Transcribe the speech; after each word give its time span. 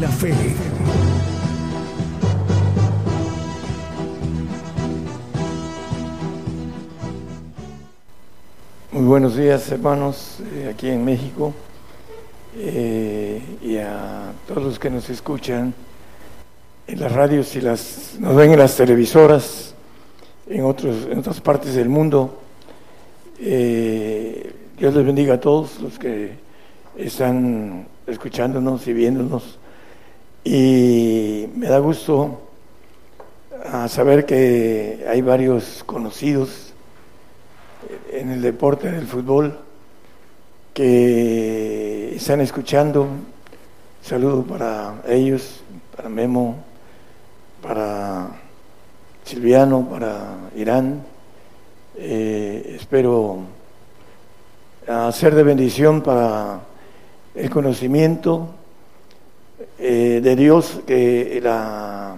La 0.00 0.08
Fe. 0.08 0.32
Muy 8.92 9.04
buenos 9.04 9.36
días 9.36 9.70
hermanos 9.70 10.38
eh, 10.54 10.72
aquí 10.72 10.88
en 10.88 11.04
México 11.04 11.52
eh, 12.56 13.42
y 13.62 13.76
a 13.76 14.32
todos 14.48 14.62
los 14.62 14.78
que 14.78 14.88
nos 14.88 15.10
escuchan 15.10 15.74
en 16.86 16.98
las 16.98 17.12
radios 17.12 17.54
y 17.56 17.60
las 17.60 18.16
nos 18.18 18.34
ven 18.34 18.52
en 18.52 18.58
las 18.58 18.76
televisoras 18.76 19.74
en 20.48 20.64
otros 20.64 21.08
en 21.10 21.18
otras 21.18 21.42
partes 21.42 21.74
del 21.74 21.90
mundo. 21.90 22.40
Eh, 23.38 24.50
Dios 24.78 24.94
les 24.94 25.04
bendiga 25.04 25.34
a 25.34 25.40
todos 25.40 25.78
los 25.82 25.98
que 25.98 26.38
están 26.96 27.86
escuchándonos 28.06 28.86
y 28.88 28.94
viéndonos 28.94 29.59
y 30.44 31.48
me 31.54 31.68
da 31.68 31.78
gusto 31.78 32.40
a 33.64 33.88
saber 33.88 34.24
que 34.24 35.04
hay 35.08 35.20
varios 35.20 35.84
conocidos 35.84 36.72
en 38.10 38.30
el 38.30 38.40
deporte, 38.40 38.88
en 38.88 38.94
el 38.94 39.06
fútbol, 39.06 39.58
que 40.72 42.14
están 42.16 42.40
escuchando. 42.40 43.08
Saludo 44.02 44.42
para 44.42 45.02
ellos, 45.06 45.60
para 45.94 46.08
Memo, 46.08 46.56
para 47.62 48.28
Silviano, 49.24 49.86
para 49.88 50.36
Irán. 50.56 51.02
Eh, 51.96 52.76
espero 52.80 53.40
hacer 54.86 55.34
de 55.34 55.42
bendición 55.42 56.00
para 56.00 56.60
el 57.34 57.50
conocimiento 57.50 58.54
eh, 59.78 60.20
de 60.22 60.36
Dios 60.36 60.80
que 60.86 61.40
la, 61.42 62.16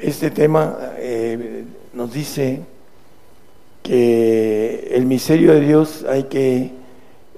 este 0.00 0.30
tema 0.30 0.76
eh, 0.98 1.64
nos 1.94 2.12
dice 2.12 2.60
que 3.82 4.88
el 4.92 5.06
misterio 5.06 5.52
de 5.52 5.60
Dios 5.60 6.04
hay 6.08 6.24
que, 6.24 6.72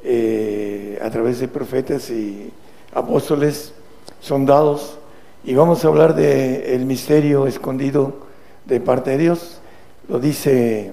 eh, 0.03 0.99
a 1.03 1.11
través 1.11 1.41
de 1.41 1.49
profetas 1.49 2.11
y 2.11 2.51
apóstoles, 2.93 3.73
son 4.21 4.47
dados, 4.47 4.99
y 5.45 5.55
vamos 5.55 5.85
a 5.85 5.89
hablar 5.89 6.15
del 6.15 6.63
el 6.63 6.87
misterio 6.87 7.47
escondido 7.47 8.27
de 8.65 8.81
parte 8.81 9.11
de 9.11 9.19
Dios. 9.19 9.61
Lo 10.09 10.19
dice 10.19 10.93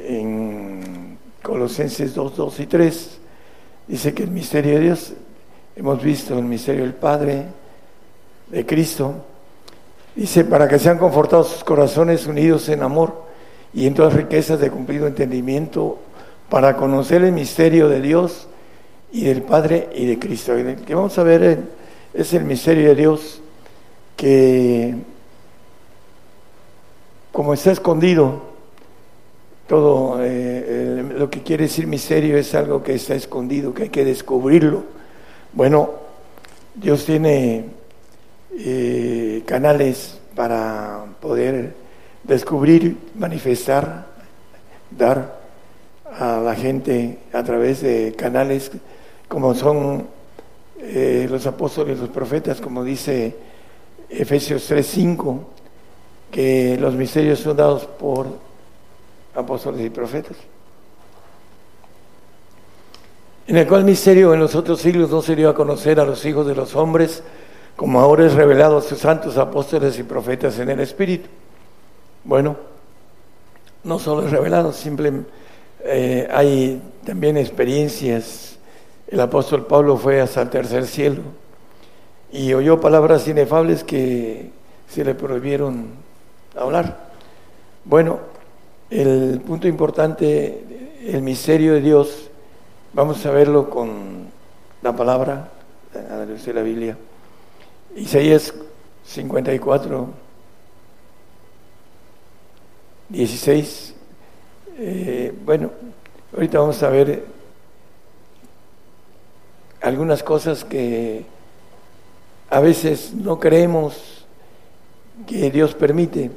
en 0.00 1.16
Colosenses 1.42 2.14
2, 2.14 2.36
2 2.36 2.60
y 2.60 2.66
3, 2.66 3.18
dice 3.86 4.12
que 4.12 4.24
el 4.24 4.30
misterio 4.30 4.74
de 4.74 4.80
Dios, 4.80 5.14
hemos 5.78 6.02
visto 6.02 6.36
el 6.36 6.44
misterio 6.44 6.82
del 6.82 6.94
Padre, 6.94 7.44
de 8.48 8.66
Cristo, 8.66 9.14
dice, 10.16 10.44
para 10.44 10.66
que 10.66 10.76
sean 10.76 10.98
confortados 10.98 11.50
sus 11.50 11.62
corazones 11.62 12.26
unidos 12.26 12.68
en 12.68 12.82
amor 12.82 13.22
y 13.72 13.86
en 13.86 13.94
todas 13.94 14.12
riquezas 14.12 14.58
de 14.58 14.72
cumplido 14.72 15.06
entendimiento 15.06 16.00
para 16.48 16.76
conocer 16.76 17.22
el 17.22 17.30
misterio 17.30 17.88
de 17.88 18.00
Dios 18.00 18.48
y 19.12 19.22
del 19.24 19.42
Padre 19.42 19.88
y 19.94 20.06
de 20.06 20.18
Cristo. 20.18 20.54
El 20.54 20.76
que 20.78 20.96
vamos 20.96 21.16
a 21.16 21.22
ver 21.22 21.60
es 22.12 22.34
el 22.34 22.42
misterio 22.42 22.88
de 22.88 22.94
Dios 22.96 23.40
que, 24.16 24.96
como 27.30 27.54
está 27.54 27.70
escondido, 27.70 28.48
todo 29.68 30.16
eh, 30.22 31.04
lo 31.16 31.30
que 31.30 31.44
quiere 31.44 31.64
decir 31.64 31.86
misterio 31.86 32.36
es 32.36 32.52
algo 32.56 32.82
que 32.82 32.96
está 32.96 33.14
escondido, 33.14 33.72
que 33.72 33.84
hay 33.84 33.90
que 33.90 34.04
descubrirlo. 34.04 34.97
Bueno, 35.52 35.90
Dios 36.74 37.06
tiene 37.06 37.64
eh, 38.56 39.42
canales 39.46 40.18
para 40.36 41.06
poder 41.20 41.74
descubrir, 42.22 42.98
manifestar, 43.14 44.06
dar 44.90 45.38
a 46.04 46.38
la 46.38 46.54
gente 46.54 47.18
a 47.32 47.42
través 47.42 47.80
de 47.80 48.14
canales 48.16 48.70
como 49.26 49.54
son 49.54 50.06
eh, 50.80 51.26
los 51.30 51.46
apóstoles, 51.46 51.98
los 51.98 52.10
profetas, 52.10 52.60
como 52.60 52.84
dice 52.84 53.34
Efesios 54.10 54.70
3:5, 54.70 55.40
que 56.30 56.76
los 56.78 56.94
misterios 56.94 57.38
son 57.38 57.56
dados 57.56 57.86
por 57.86 58.26
apóstoles 59.34 59.80
y 59.86 59.90
profetas. 59.90 60.36
En 63.48 63.56
el 63.56 63.66
cual 63.66 63.82
misterio 63.82 64.32
en 64.32 64.40
los 64.40 64.54
otros 64.54 64.80
siglos 64.80 65.10
no 65.10 65.20
se 65.22 65.34
dio 65.34 65.50
a 65.50 65.54
conocer 65.54 65.98
a 65.98 66.04
los 66.04 66.24
hijos 66.24 66.46
de 66.46 66.54
los 66.54 66.76
hombres, 66.76 67.24
como 67.74 67.98
ahora 68.00 68.26
es 68.26 68.34
revelado 68.34 68.78
a 68.78 68.82
sus 68.82 68.98
santos 68.98 69.36
apóstoles 69.38 69.98
y 69.98 70.04
profetas 70.04 70.58
en 70.60 70.70
el 70.70 70.78
Espíritu 70.78 71.28
bueno, 72.28 72.56
no 73.84 73.98
solo 73.98 74.26
es 74.26 74.30
revelado, 74.30 74.72
simplemente 74.72 75.30
eh, 75.82 76.28
hay 76.30 76.82
también 77.06 77.38
experiencias. 77.38 78.58
El 79.06 79.20
apóstol 79.20 79.64
Pablo 79.64 79.96
fue 79.96 80.20
hasta 80.20 80.42
el 80.42 80.50
tercer 80.50 80.86
cielo 80.86 81.22
y 82.30 82.52
oyó 82.52 82.80
palabras 82.80 83.26
inefables 83.26 83.82
que 83.82 84.50
se 84.90 85.04
le 85.04 85.14
prohibieron 85.14 85.86
hablar. 86.54 87.08
Bueno, 87.86 88.18
el 88.90 89.40
punto 89.40 89.66
importante, 89.66 90.98
el 91.06 91.22
misterio 91.22 91.72
de 91.72 91.80
Dios, 91.80 92.30
vamos 92.92 93.24
a 93.26 93.30
verlo 93.30 93.70
con 93.70 94.26
la 94.82 94.94
palabra, 94.94 95.48
a 95.94 96.16
la 96.16 96.24
luz 96.24 96.44
de 96.44 96.54
la 96.54 96.62
Biblia. 96.62 96.96
Isaías 97.96 98.52
54 99.04 100.08
16. 103.08 103.94
Eh, 104.78 105.34
bueno, 105.44 105.70
ahorita 106.34 106.60
vamos 106.60 106.82
a 106.82 106.90
ver 106.90 107.24
algunas 109.80 110.22
cosas 110.22 110.64
que 110.64 111.24
a 112.50 112.60
veces 112.60 113.14
no 113.14 113.40
creemos 113.40 114.26
que 115.26 115.50
Dios 115.50 115.74
permite. 115.74 116.30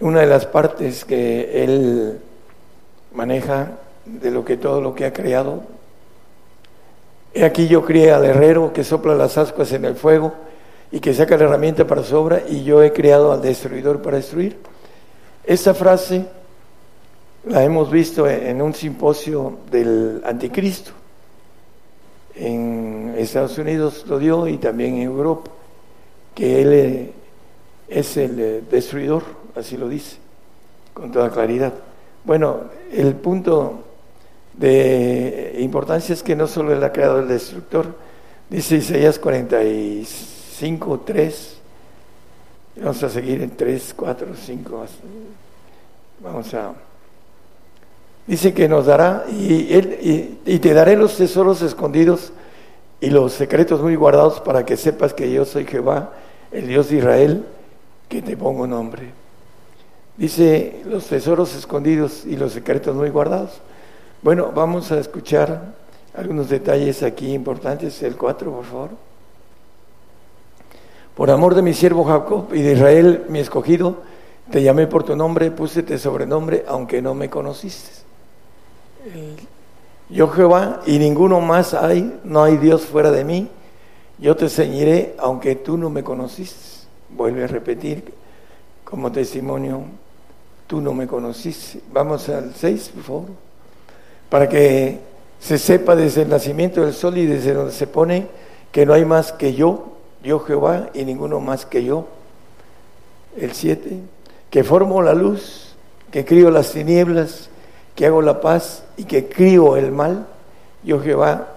Una 0.00 0.20
de 0.20 0.26
las 0.26 0.44
partes 0.44 1.04
que 1.04 1.64
Él 1.64 2.20
maneja 3.12 3.78
de 4.06 4.30
lo 4.30 4.44
que 4.44 4.56
todo 4.56 4.80
lo 4.80 4.94
que 4.94 5.04
ha 5.04 5.12
creado. 5.12 5.62
He 7.34 7.44
aquí 7.44 7.68
yo 7.68 7.84
crié 7.84 8.12
al 8.12 8.24
herrero 8.24 8.72
que 8.72 8.84
sopla 8.84 9.14
las 9.14 9.36
ascuas 9.36 9.72
en 9.72 9.84
el 9.84 9.96
fuego 9.96 10.32
y 10.90 11.00
que 11.00 11.12
saca 11.12 11.36
la 11.36 11.44
herramienta 11.44 11.86
para 11.86 12.02
su 12.02 12.16
obra 12.16 12.42
y 12.48 12.64
yo 12.64 12.82
he 12.82 12.92
creado 12.92 13.32
al 13.32 13.42
destruidor 13.42 14.00
para 14.00 14.16
destruir. 14.16 14.56
Esa 15.44 15.74
frase 15.74 16.26
la 17.44 17.62
hemos 17.62 17.90
visto 17.90 18.28
en 18.28 18.62
un 18.62 18.74
simposio 18.74 19.58
del 19.70 20.22
anticristo. 20.24 20.92
En 22.34 23.14
Estados 23.16 23.56
Unidos 23.58 24.04
lo 24.08 24.18
dio 24.18 24.46
y 24.46 24.58
también 24.58 24.96
en 24.96 25.02
Europa, 25.02 25.50
que 26.34 26.62
él 26.62 26.72
eh, 26.72 27.12
es 27.88 28.16
el 28.16 28.38
eh, 28.38 28.62
destruidor, 28.70 29.22
así 29.54 29.76
lo 29.76 29.88
dice, 29.88 30.16
con 30.92 31.10
toda 31.10 31.30
claridad. 31.30 31.72
Bueno, 32.24 32.64
el 32.92 33.14
punto 33.14 33.84
de 34.56 35.56
importancia 35.60 36.12
es 36.12 36.22
que 36.22 36.36
no 36.36 36.46
solo 36.46 36.72
él 36.72 36.82
ha 36.82 36.92
creado 36.92 37.20
el 37.20 37.28
destructor, 37.28 37.94
dice 38.48 38.76
Isaías 38.76 39.18
45, 39.18 41.00
3, 41.04 41.56
Vamos 42.78 43.02
a 43.02 43.08
seguir 43.08 43.40
en 43.42 43.56
3, 43.56 43.94
4, 43.96 44.28
5. 44.34 44.86
Vamos 46.22 46.54
a. 46.54 46.74
Dice 48.26 48.52
que 48.52 48.68
nos 48.68 48.86
dará, 48.86 49.24
y, 49.30 49.72
él, 49.72 50.38
y, 50.44 50.58
te 50.58 50.74
daré 50.74 50.96
los 50.96 51.16
tesoros 51.16 51.62
escondidos 51.62 52.32
y 53.00 53.10
los 53.10 53.32
secretos 53.32 53.80
muy 53.80 53.94
guardados 53.94 54.40
para 54.40 54.66
que 54.66 54.76
sepas 54.76 55.14
que 55.14 55.32
yo 55.32 55.44
soy 55.44 55.64
Jehová, 55.64 56.12
el 56.50 56.66
Dios 56.66 56.90
de 56.90 56.96
Israel, 56.96 57.46
que 58.08 58.20
te 58.20 58.36
pongo 58.36 58.66
nombre. 58.66 59.10
Dice 60.16 60.82
los 60.86 61.06
tesoros 61.06 61.54
escondidos 61.54 62.26
y 62.26 62.36
los 62.36 62.52
secretos 62.52 62.94
muy 62.94 63.10
guardados. 63.10 63.60
Bueno, 64.22 64.50
vamos 64.54 64.90
a 64.92 64.98
escuchar 64.98 65.74
algunos 66.14 66.48
detalles 66.48 67.02
aquí 67.02 67.32
importantes. 67.32 68.02
El 68.02 68.16
4, 68.16 68.50
por 68.50 68.64
favor. 68.64 68.90
Por 71.14 71.30
amor 71.30 71.54
de 71.54 71.62
mi 71.62 71.74
siervo 71.74 72.04
Jacob 72.04 72.52
y 72.52 72.62
de 72.62 72.72
Israel, 72.72 73.24
mi 73.28 73.38
escogido, 73.38 74.02
te 74.50 74.62
llamé 74.62 74.86
por 74.86 75.04
tu 75.04 75.16
nombre, 75.16 75.50
púsete 75.50 75.98
sobrenombre, 75.98 76.64
aunque 76.68 77.00
no 77.02 77.14
me 77.14 77.30
conociste. 77.30 77.90
Yo 80.08 80.28
Jehová 80.28 80.80
y 80.86 80.98
ninguno 80.98 81.40
más 81.40 81.74
hay, 81.74 82.20
no 82.24 82.42
hay 82.42 82.56
Dios 82.56 82.82
fuera 82.82 83.10
de 83.10 83.24
mí. 83.24 83.48
Yo 84.18 84.34
te 84.36 84.48
ceñiré, 84.48 85.14
aunque 85.18 85.56
tú 85.56 85.76
no 85.76 85.90
me 85.90 86.02
conociste. 86.02 86.86
Vuelve 87.10 87.44
a 87.44 87.46
repetir 87.46 88.12
como 88.84 89.12
testimonio, 89.12 89.82
tú 90.66 90.80
no 90.80 90.92
me 90.94 91.06
conociste. 91.06 91.80
Vamos 91.92 92.28
al 92.28 92.54
6, 92.54 92.90
por 92.94 93.02
favor. 93.02 93.45
Para 94.28 94.48
que 94.48 94.98
se 95.40 95.58
sepa 95.58 95.94
desde 95.94 96.22
el 96.22 96.28
nacimiento 96.28 96.82
del 96.82 96.94
sol 96.94 97.16
y 97.18 97.26
desde 97.26 97.54
donde 97.54 97.72
se 97.72 97.86
pone 97.86 98.26
que 98.72 98.84
no 98.84 98.92
hay 98.92 99.04
más 99.04 99.32
que 99.32 99.54
yo, 99.54 99.92
yo 100.22 100.40
Jehová, 100.40 100.90
y 100.92 101.04
ninguno 101.04 101.40
más 101.40 101.64
que 101.66 101.84
yo. 101.84 102.06
El 103.36 103.52
7, 103.52 104.00
que 104.50 104.64
formo 104.64 105.02
la 105.02 105.14
luz, 105.14 105.74
que 106.10 106.24
crío 106.24 106.50
las 106.50 106.72
tinieblas, 106.72 107.48
que 107.94 108.06
hago 108.06 108.22
la 108.22 108.40
paz 108.40 108.84
y 108.96 109.04
que 109.04 109.28
crío 109.28 109.76
el 109.76 109.92
mal, 109.92 110.26
yo 110.82 111.00
Jehová, 111.00 111.48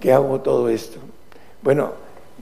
que 0.00 0.12
hago 0.12 0.40
todo 0.40 0.68
esto. 0.68 0.98
Bueno, 1.62 1.92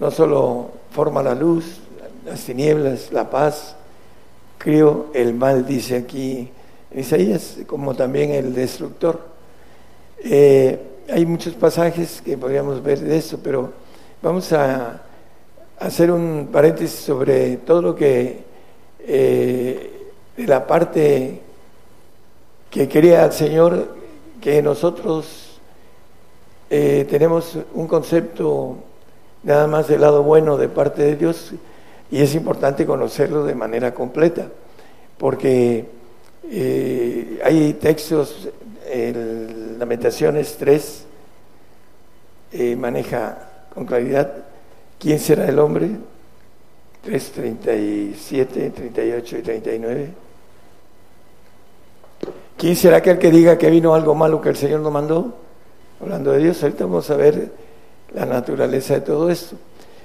no 0.01 0.11
solo 0.11 0.71
forma 0.91 1.23
la 1.23 1.35
luz, 1.35 1.81
las 2.25 2.41
tinieblas, 2.45 3.13
la 3.13 3.31
paz, 3.31 3.77
crío 4.59 5.07
el 5.15 5.35
mal, 5.35 5.67
dice 5.67 5.97
aquí 5.97 6.49
en 6.91 7.01
Isaías, 7.01 7.59
como 7.67 7.95
también 7.95 8.31
el 8.31 8.55
destructor. 8.55 9.34
Eh, 10.27 10.79
hay 11.11 11.27
muchos 11.27 11.53
pasajes 11.53 12.23
que 12.25 12.39
podríamos 12.39 12.83
ver 12.83 12.99
de 12.99 13.19
eso, 13.19 13.39
pero 13.45 13.71
vamos 14.23 14.51
a 14.55 15.03
hacer 15.79 16.11
un 16.11 16.49
paréntesis 16.51 16.99
sobre 16.99 17.59
todo 17.59 17.83
lo 17.83 17.95
que 17.95 18.43
eh, 19.01 20.11
de 20.35 20.47
la 20.47 20.67
parte 20.67 21.43
que 22.71 22.89
quería 22.89 23.27
el 23.27 23.33
Señor 23.33 23.97
que 24.41 24.63
nosotros 24.63 25.61
eh, 26.71 27.07
tenemos 27.11 27.59
un 27.75 27.87
concepto 27.87 28.79
nada 29.43 29.67
más 29.67 29.89
del 29.89 30.01
lado 30.01 30.23
bueno 30.23 30.57
de 30.57 30.71
parte 30.71 31.03
de 31.03 31.17
Dios 31.17 31.53
y 32.11 32.23
es 32.23 32.35
importante 32.35 32.87
conocerlo 32.87 33.45
de 33.45 33.55
manera 33.55 33.93
completa, 33.93 34.49
porque 35.19 35.85
hay 37.43 37.75
textos, 37.75 38.49
el 38.91 39.64
Lamentaciones 39.85 40.57
3 40.57 41.05
eh, 42.53 42.75
maneja 42.75 43.37
con 43.75 43.85
claridad 43.85 44.33
quién 44.99 45.19
será 45.19 45.47
el 45.47 45.59
hombre, 45.59 45.91
3, 47.03 47.33
37, 47.33 48.71
38 48.71 49.37
y 49.37 49.43
39. 49.43 50.09
¿Quién 52.57 52.77
será 52.77 52.97
aquel 52.97 53.19
que 53.19 53.31
diga 53.31 53.59
que 53.59 53.69
vino 53.69 53.95
algo 53.95 54.15
malo 54.15 54.41
que 54.41 54.49
el 54.49 54.57
Señor 54.57 54.81
nos 54.81 54.91
mandó? 54.91 55.35
Hablando 56.01 56.33
de 56.33 56.39
Dios, 56.39 56.63
ahorita 56.63 56.87
vamos 56.87 57.11
a 57.11 57.17
ver 57.17 57.53
la 58.15 58.25
naturaleza 58.25 58.95
de 58.95 59.01
todo 59.03 59.29
esto. 59.29 59.57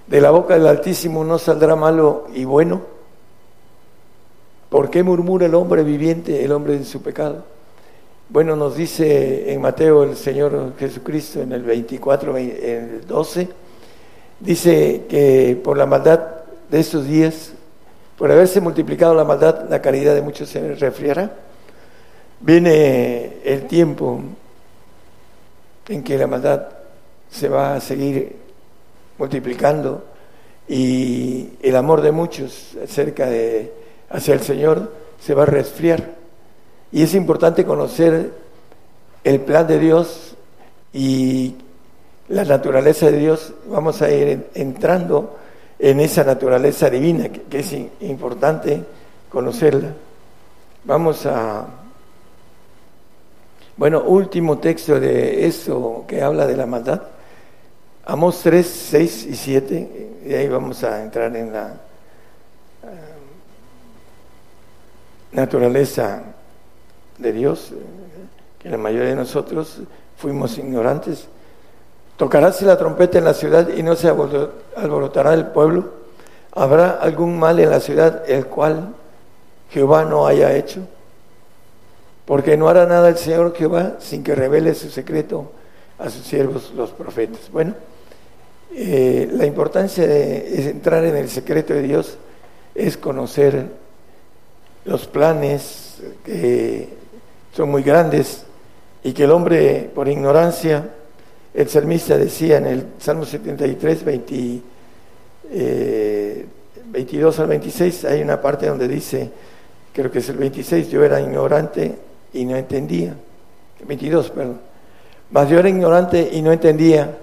De 0.08 0.20
la 0.20 0.32
boca 0.32 0.56
del 0.56 0.68
Altísimo 0.68 1.24
no 1.24 1.40
saldrá 1.40 1.78
malo 1.78 2.28
y 2.34 2.44
bueno. 2.44 2.82
¿Por 4.70 4.90
qué 4.90 5.04
murmura 5.04 5.46
el 5.46 5.56
hombre 5.56 5.84
viviente, 5.84 6.44
el 6.44 6.52
hombre 6.52 6.76
en 6.76 6.84
su 6.84 7.02
pecado? 7.02 7.59
Bueno, 8.32 8.56
nos 8.56 8.76
dice 8.76 9.52
en 9.52 9.60
Mateo 9.60 10.04
el 10.04 10.16
Señor 10.16 10.74
Jesucristo 10.78 11.42
en 11.42 11.52
el 11.52 11.64
24, 11.64 12.38
en 12.38 12.50
el 13.02 13.08
12, 13.08 13.50
dice 14.40 15.06
que 15.10 15.60
por 15.64 15.76
la 15.76 15.88
maldad 15.88 16.20
de 16.70 16.80
estos 16.80 17.08
días, 17.08 17.54
por 18.20 18.32
haberse 18.32 18.62
multiplicado 18.62 19.16
la 19.16 19.24
maldad, 19.24 19.68
la 19.68 19.82
caridad 19.82 20.14
de 20.14 20.22
muchos 20.22 20.48
se 20.48 20.76
resfriará. 20.76 21.32
Viene 22.40 23.38
el 23.44 23.66
tiempo 23.66 24.22
en 25.88 26.04
que 26.04 26.16
la 26.16 26.28
maldad 26.28 26.68
se 27.32 27.50
va 27.50 27.78
a 27.78 27.82
seguir 27.82 28.36
multiplicando 29.18 30.04
y 30.68 31.50
el 31.64 31.76
amor 31.76 32.02
de 32.02 32.12
muchos 32.12 32.78
acerca 32.84 33.26
de 33.26 33.74
hacia 34.08 34.36
el 34.36 34.42
Señor 34.42 34.94
se 35.20 35.34
va 35.34 35.42
a 35.42 35.48
resfriar. 35.48 36.19
Y 36.92 37.04
es 37.04 37.14
importante 37.14 37.66
conocer 37.66 38.32
el 39.24 39.42
plan 39.42 39.68
de 39.68 39.80
Dios 39.80 40.36
y 40.92 41.56
la 42.30 42.44
naturaleza 42.46 43.12
de 43.12 43.18
Dios. 43.18 43.54
Vamos 43.68 44.02
a 44.02 44.10
ir 44.10 44.50
entrando 44.54 45.38
en 45.78 46.00
esa 46.00 46.24
naturaleza 46.24 46.90
divina, 46.90 47.30
que, 47.30 47.60
es 47.60 47.74
importante 48.02 48.84
conocerla. 49.30 49.94
Vamos 50.84 51.26
a... 51.26 51.68
Bueno, 53.78 54.02
último 54.04 54.58
texto 54.58 55.00
de 55.00 55.46
eso 55.46 56.04
que 56.08 56.22
habla 56.22 56.46
de 56.46 56.58
la 56.58 56.66
maldad. 56.66 57.02
Amos 58.06 58.42
3, 58.42 58.66
6 58.66 59.26
y 59.28 59.36
7, 59.36 60.10
y 60.26 60.34
ahí 60.34 60.50
vamos 60.50 60.84
a 60.84 61.02
entrar 61.02 61.34
en 61.36 61.54
la 61.54 61.68
eh, 61.68 62.88
naturaleza 65.32 66.24
de 67.20 67.32
Dios, 67.34 67.72
que 68.60 68.70
la 68.70 68.78
mayoría 68.78 69.10
de 69.10 69.16
nosotros 69.16 69.80
fuimos 70.18 70.58
ignorantes. 70.58 71.28
Tocaráse 72.18 72.66
la 72.66 72.78
trompeta 72.78 73.18
en 73.18 73.26
la 73.26 73.34
ciudad 73.34 73.70
y 73.70 73.84
no 73.84 73.96
se 73.96 74.10
alborotará 74.10 75.34
el 75.34 75.48
pueblo. 75.48 75.92
¿Habrá 76.52 76.92
algún 76.92 77.40
mal 77.40 77.60
en 77.60 77.70
la 77.70 77.80
ciudad 77.80 78.24
el 78.28 78.48
cual 78.48 78.94
Jehová 79.70 80.04
no 80.04 80.28
haya 80.28 80.56
hecho? 80.56 80.82
Porque 82.26 82.58
no 82.58 82.68
hará 82.68 82.86
nada 82.86 83.10
el 83.10 83.18
Señor 83.18 83.56
Jehová 83.56 83.96
sin 84.00 84.24
que 84.24 84.36
revele 84.36 84.76
su 84.76 84.90
secreto 84.90 85.52
a 85.98 86.10
sus 86.10 86.26
siervos 86.26 86.74
los 86.76 86.92
profetas. 86.92 87.50
Bueno, 87.52 87.76
eh, 88.76 89.30
la 89.32 89.46
importancia 89.46 90.06
de 90.06 90.70
entrar 90.70 91.06
en 91.06 91.16
el 91.16 91.30
secreto 91.30 91.74
de 91.74 91.82
Dios 91.84 92.18
es 92.76 92.98
conocer 92.98 93.68
los 94.86 95.08
planes 95.08 95.98
que 96.24 96.99
son 97.54 97.70
muy 97.70 97.84
grandes 97.84 98.44
y 99.04 99.14
que 99.14 99.24
el 99.24 99.32
hombre 99.32 99.90
por 99.94 100.08
ignorancia, 100.08 100.90
el 101.54 101.70
salmista 101.70 102.18
decía 102.18 102.58
en 102.58 102.68
el 102.68 102.86
Salmo 103.00 103.26
73, 103.26 104.04
22 104.04 104.62
eh, 105.52 106.46
al 107.38 107.48
26, 107.48 108.06
hay 108.06 108.22
una 108.22 108.42
parte 108.42 108.68
donde 108.68 108.88
dice, 108.88 109.30
creo 109.94 110.12
que 110.12 110.20
es 110.20 110.30
el 110.30 110.38
26, 110.38 110.90
yo 110.90 111.04
era 111.04 111.20
ignorante 111.20 111.98
y 112.34 112.46
no 112.46 112.56
entendía, 112.56 113.16
22, 113.86 114.30
perdón, 114.32 114.60
mas 115.32 115.50
yo 115.50 115.60
era 115.60 115.70
ignorante 115.70 116.30
y 116.32 116.42
no 116.42 116.52
entendía 116.52 117.18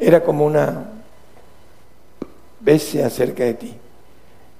era 0.00 0.22
como 0.22 0.46
una 0.46 0.84
bestia 2.60 3.06
acerca 3.06 3.44
de 3.44 3.54
ti. 3.54 3.74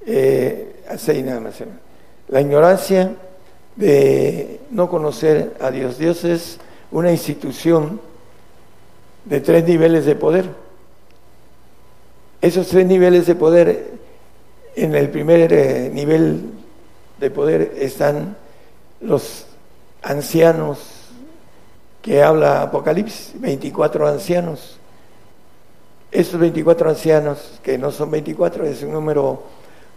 Eh, 0.07 0.83
así 0.89 1.23
nada 1.23 1.41
más. 1.41 1.55
La 2.29 2.41
ignorancia 2.41 3.11
de 3.77 4.61
no 4.71 4.89
conocer 4.89 5.57
a 5.61 5.71
Dios. 5.71 5.99
Dios 5.99 6.25
es 6.25 6.59
una 6.91 7.11
institución 7.11 8.01
de 9.25 9.41
tres 9.41 9.65
niveles 9.67 10.05
de 10.05 10.15
poder. 10.17 10.47
Esos 12.41 12.69
tres 12.69 12.87
niveles 12.87 13.27
de 13.27 13.35
poder, 13.35 13.91
en 14.77 14.95
el 14.95 15.11
primer 15.11 15.53
eh, 15.53 15.91
nivel 15.93 16.43
de 17.19 17.31
poder 17.31 17.75
están 17.79 18.37
los 19.01 19.47
ancianos 20.03 20.79
que 22.03 22.23
habla 22.23 22.63
Apocalipsis, 22.63 23.33
24 23.41 24.09
ancianos 24.09 24.81
estos 26.13 26.41
24 26.41 26.91
ancianos, 26.91 27.61
que 27.63 27.79
no 27.79 27.93
son 27.93 28.11
24, 28.11 28.67
es 28.67 28.83
un 28.83 28.93
número 28.93 29.45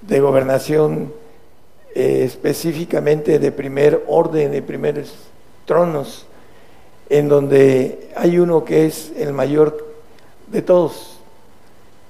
de 0.01 0.20
gobernación 0.20 1.12
eh, 1.96 2.24
específicamente 2.24 3.40
de 3.40 3.52
primer 3.52 4.04
orden, 4.08 4.52
de 4.52 4.62
primeros 4.62 5.14
tronos, 5.66 6.26
en 7.10 7.30
donde 7.30 8.10
hay 8.16 8.40
uno 8.40 8.66
que 8.66 8.86
es 8.86 9.12
el 9.18 9.34
mayor 9.34 9.94
de 10.48 10.62
todos, 10.62 11.20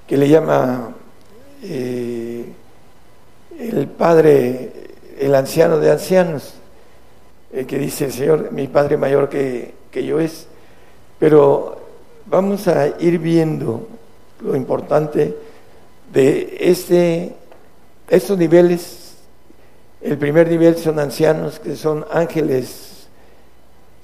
que 0.07 0.17
le 0.17 0.29
llama 0.29 0.95
eh, 1.63 2.45
el 3.59 3.87
padre, 3.87 4.71
el 5.19 5.35
anciano 5.35 5.79
de 5.79 5.91
ancianos, 5.91 6.53
el 7.51 7.65
que 7.67 7.77
dice 7.77 8.11
Señor, 8.11 8.51
mi 8.51 8.67
padre 8.67 8.97
mayor 8.97 9.29
que, 9.29 9.73
que 9.91 10.05
yo 10.05 10.19
es, 10.19 10.47
pero 11.19 11.77
vamos 12.25 12.67
a 12.67 12.87
ir 12.99 13.19
viendo 13.19 13.87
lo 14.41 14.55
importante 14.55 15.35
de 16.11 16.57
este, 16.59 17.35
estos 18.09 18.37
niveles. 18.37 19.02
El 20.03 20.17
primer 20.17 20.49
nivel 20.49 20.75
son 20.75 20.99
ancianos, 20.99 21.59
que 21.61 21.77
son 21.77 22.05
ángeles 22.11 23.07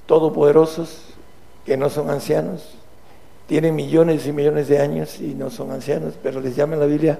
todopoderosos, 0.06 1.02
que 1.66 1.76
no 1.76 1.90
son 1.90 2.10
ancianos, 2.10 2.76
tienen 3.48 3.76
millones 3.76 4.26
y 4.26 4.32
millones 4.32 4.70
de 4.70 4.80
años 4.80 5.20
y 5.20 5.36
no 5.36 5.50
son 5.50 5.72
ancianos, 5.72 6.14
pero 6.24 6.40
les 6.40 6.56
llama 6.56 6.78
la 6.78 6.86
Biblia 6.86 7.20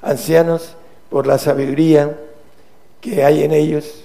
ancianos 0.00 0.76
por 1.08 1.26
la 1.26 1.38
sabiduría 1.38 2.16
que 3.00 3.24
hay 3.24 3.42
en 3.42 3.50
ellos. 3.50 4.04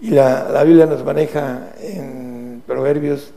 Y 0.00 0.10
la, 0.10 0.48
la 0.48 0.64
Biblia 0.64 0.86
nos 0.86 1.04
maneja 1.04 1.68
en 1.80 2.64
Proverbios 2.66 3.30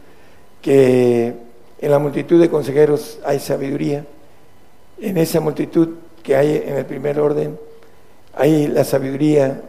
que 0.63 1.35
en 1.79 1.91
la 1.91 2.00
multitud 2.00 2.41
de 2.41 2.50
consejeros 2.50 3.19
hay 3.23 3.39
sabiduría. 3.39 4.05
En 5.00 5.17
esa 5.17 5.39
multitud 5.39 5.89
que 6.23 6.35
hay 6.35 6.63
en 6.65 6.77
el 6.77 6.85
primer 6.85 7.19
orden, 7.19 7.59
hay 8.33 8.67
la 8.67 8.85
sabiduría 8.85 9.62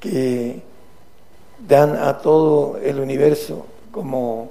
que 0.00 0.62
dan 1.66 1.96
a 1.96 2.18
todo 2.18 2.78
el 2.78 3.00
universo 3.00 3.66
como 3.90 4.50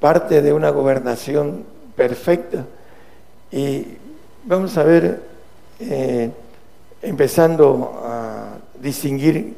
parte 0.00 0.42
de 0.42 0.52
una 0.52 0.70
gobernación 0.70 1.64
perfecta. 1.96 2.66
Y 3.50 3.86
vamos 4.44 4.76
a 4.76 4.82
ver, 4.82 5.22
eh, 5.80 6.30
empezando 7.02 8.00
a 8.04 8.58
distinguir 8.80 9.54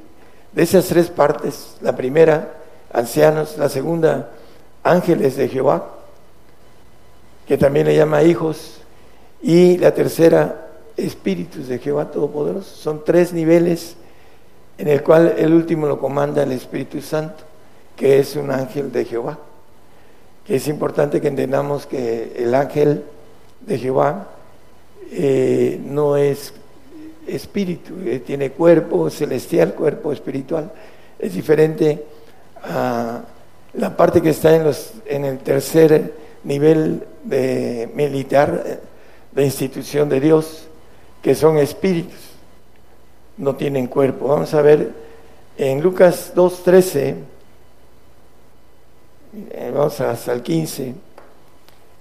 de 0.52 0.62
esas 0.62 0.86
tres 0.86 1.10
partes, 1.10 1.76
la 1.80 1.96
primera, 1.96 2.54
ancianos, 2.92 3.58
la 3.58 3.68
segunda, 3.68 4.30
ángeles 4.82 5.36
de 5.36 5.48
Jehová, 5.48 5.90
que 7.46 7.58
también 7.58 7.86
le 7.86 7.96
llama 7.96 8.22
hijos, 8.22 8.80
y 9.42 9.76
la 9.78 9.92
tercera, 9.92 10.68
espíritus 10.96 11.68
de 11.68 11.78
Jehová 11.78 12.10
Todopoderoso. 12.10 12.74
Son 12.74 13.04
tres 13.04 13.32
niveles 13.32 13.96
en 14.78 14.88
el 14.88 15.02
cual 15.02 15.34
el 15.38 15.52
último 15.52 15.86
lo 15.86 15.98
comanda 15.98 16.42
el 16.42 16.52
Espíritu 16.52 17.00
Santo, 17.00 17.44
que 17.96 18.18
es 18.18 18.36
un 18.36 18.50
ángel 18.50 18.92
de 18.92 19.04
Jehová. 19.04 19.38
Que 20.44 20.56
es 20.56 20.68
importante 20.68 21.20
que 21.20 21.28
entendamos 21.28 21.86
que 21.86 22.34
el 22.36 22.54
ángel 22.54 23.02
de 23.60 23.78
Jehová 23.78 24.28
eh, 25.10 25.80
no 25.84 26.16
es 26.16 26.52
espíritu, 27.26 27.94
eh, 28.04 28.20
tiene 28.24 28.50
cuerpo 28.50 29.10
celestial, 29.10 29.74
cuerpo 29.74 30.12
espiritual. 30.12 30.70
Es 31.18 31.34
diferente 31.34 32.04
a 32.62 33.22
la 33.74 33.96
parte 33.96 34.22
que 34.22 34.30
está 34.30 34.54
en, 34.54 34.64
los, 34.64 34.92
en 35.06 35.24
el 35.24 35.38
tercer 35.38 36.14
nivel 36.44 37.02
de 37.24 37.90
militar 37.94 38.62
eh, 38.64 38.78
de 39.32 39.44
institución 39.44 40.08
de 40.08 40.20
Dios, 40.20 40.66
que 41.22 41.34
son 41.34 41.58
espíritus, 41.58 42.25
no 43.38 43.56
tienen 43.56 43.86
cuerpo. 43.86 44.28
Vamos 44.28 44.52
a 44.54 44.62
ver 44.62 44.92
en 45.58 45.80
Lucas 45.80 46.32
2.13, 46.34 47.14
eh, 49.50 49.72
vamos 49.74 50.00
hasta 50.00 50.32
el 50.32 50.42
15, 50.42 50.94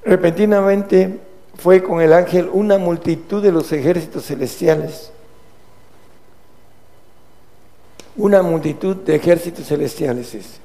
repentinamente 0.04 1.20
fue 1.58 1.82
con 1.82 2.02
el 2.02 2.14
ángel 2.14 2.50
una 2.52 2.78
multitud 2.78 3.42
de 3.42 3.52
los 3.52 3.72
ejércitos 3.72 4.26
celestiales, 4.26 5.12
una 8.18 8.42
multitud 8.42 8.96
de 8.98 9.16
ejércitos 9.16 9.68
celestiales 9.68 10.60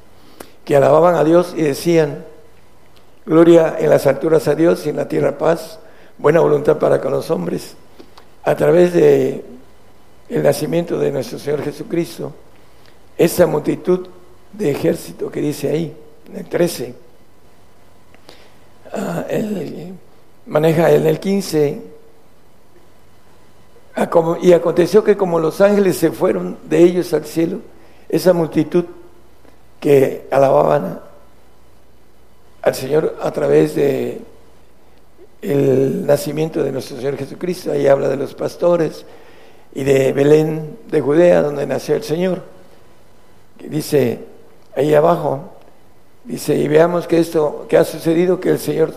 que 0.65 0.77
alababan 0.77 1.15
a 1.15 1.25
Dios 1.25 1.55
y 1.57 1.63
decían, 1.63 2.25
gloria 3.25 3.77
en 3.79 3.91
las 3.91 4.07
alturas 4.07 4.47
a 4.49 4.55
Dios 4.55 4.87
y 4.87 4.91
en 4.91 4.97
la 4.97 5.09
tierra 5.09 5.39
paz, 5.39 5.79
buena 6.19 6.41
voluntad 6.41 6.79
para 6.79 7.01
con 7.01 7.13
los 7.13 7.31
hombres, 7.31 7.77
a 8.43 8.55
través 8.57 8.93
de 8.93 9.45
el 10.31 10.45
nacimiento 10.45 10.99
de 10.99 11.11
nuestro 11.11 11.39
Señor 11.39 11.63
Jesucristo, 11.63 12.33
esa 13.19 13.47
multitud 13.47 14.09
de 14.53 14.71
ejército 14.71 15.31
que 15.31 15.41
dice 15.41 15.69
ahí, 15.69 15.97
en 16.29 16.37
el 16.37 16.49
13, 16.49 16.95
ah, 18.93 19.25
maneja 20.47 20.91
en 20.93 21.07
el 21.07 21.19
15, 21.19 21.83
y 24.43 24.53
aconteció 24.53 25.03
que 25.03 25.17
como 25.17 25.41
los 25.41 25.61
ángeles 25.61 25.97
se 25.97 26.13
fueron 26.13 26.59
de 26.65 26.79
ellos 26.79 27.13
al 27.13 27.25
cielo, 27.25 27.61
esa 28.09 28.33
multitud 28.33 28.85
que 29.81 30.29
alababan 30.31 31.01
al 32.63 32.75
Señor 32.75 33.17
a 33.21 33.31
través 33.33 33.75
de 33.75 34.21
el 35.43 36.07
nacimiento 36.07 36.63
de 36.63 36.71
nuestro 36.71 36.97
Señor 36.99 37.17
Jesucristo, 37.17 37.73
ahí 37.73 37.89
habla 37.89 38.09
de 38.09 38.17
los 38.17 38.35
pastores 38.35 39.05
y 39.75 39.85
de 39.85 40.13
Belén 40.13 40.79
de 40.91 41.01
Judea, 41.01 41.43
donde 41.43 41.67
nació 41.67 41.95
el 41.97 42.03
Señor. 42.03 42.43
Dice 43.59 44.21
ahí 44.75 44.95
abajo, 44.95 45.51
dice, 46.25 46.57
y 46.57 46.69
veamos 46.69 47.07
que 47.07 47.19
esto 47.19 47.67
que 47.69 47.77
ha 47.77 47.85
sucedido, 47.85 48.41
que 48.41 48.51
el 48.51 48.59
Señor 48.59 48.93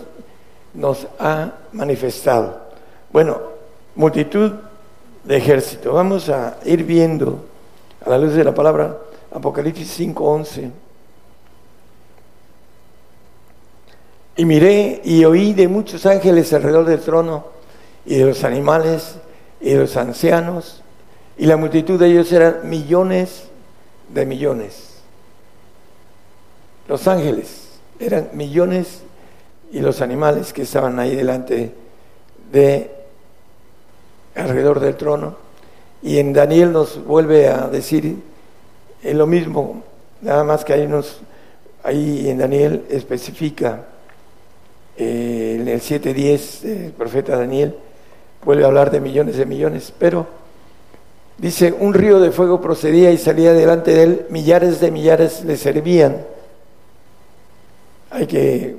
nos 0.74 1.06
ha 1.18 1.52
manifestado. 1.72 2.60
Bueno, 3.12 3.38
multitud 3.94 4.52
de 5.24 5.36
ejército. 5.36 5.92
Vamos 5.92 6.28
a 6.28 6.58
ir 6.64 6.84
viendo 6.84 7.44
a 8.04 8.10
la 8.10 8.18
luz 8.18 8.34
de 8.34 8.44
la 8.44 8.54
palabra 8.54 8.98
Apocalipsis 9.32 9.98
5:11. 9.98 10.70
Y 14.36 14.44
miré 14.44 15.00
y 15.04 15.24
oí 15.24 15.52
de 15.52 15.68
muchos 15.68 16.06
ángeles 16.06 16.52
alrededor 16.52 16.86
del 16.86 17.00
trono 17.00 17.44
y 18.04 18.16
de 18.16 18.24
los 18.24 18.42
animales 18.42 19.16
y 19.64 19.74
los 19.74 19.96
ancianos, 19.96 20.82
y 21.38 21.46
la 21.46 21.56
multitud 21.56 21.98
de 21.98 22.08
ellos 22.08 22.30
eran 22.30 22.68
millones 22.68 23.44
de 24.12 24.26
millones. 24.26 24.98
Los 26.86 27.08
ángeles 27.08 27.70
eran 27.98 28.28
millones 28.34 29.00
y 29.72 29.80
los 29.80 30.02
animales 30.02 30.52
que 30.52 30.62
estaban 30.62 30.98
ahí 30.98 31.16
delante 31.16 31.72
de 32.52 32.90
alrededor 34.34 34.80
del 34.80 34.96
trono. 34.96 35.34
Y 36.02 36.18
en 36.18 36.34
Daniel 36.34 36.70
nos 36.70 37.02
vuelve 37.02 37.48
a 37.48 37.66
decir 37.68 38.18
lo 39.02 39.26
mismo, 39.26 39.82
nada 40.20 40.44
más 40.44 40.62
que 40.62 40.74
ahí, 40.74 40.86
nos, 40.86 41.20
ahí 41.82 42.28
en 42.28 42.36
Daniel 42.36 42.84
especifica 42.90 43.86
eh, 44.98 45.56
en 45.58 45.68
el 45.68 45.80
7.10 45.80 46.64
el 46.64 46.92
profeta 46.92 47.38
Daniel 47.38 47.74
vuelve 48.44 48.64
a 48.64 48.66
hablar 48.66 48.90
de 48.90 49.00
millones 49.00 49.36
de 49.36 49.46
millones, 49.46 49.92
pero 49.98 50.26
dice, 51.38 51.72
un 51.72 51.94
río 51.94 52.20
de 52.20 52.30
fuego 52.30 52.60
procedía 52.60 53.10
y 53.10 53.18
salía 53.18 53.52
delante 53.52 53.94
de 53.94 54.02
él, 54.02 54.26
millares 54.30 54.80
de 54.80 54.90
millares 54.90 55.44
le 55.44 55.56
servían. 55.56 56.18
Hay 58.10 58.26
que 58.26 58.76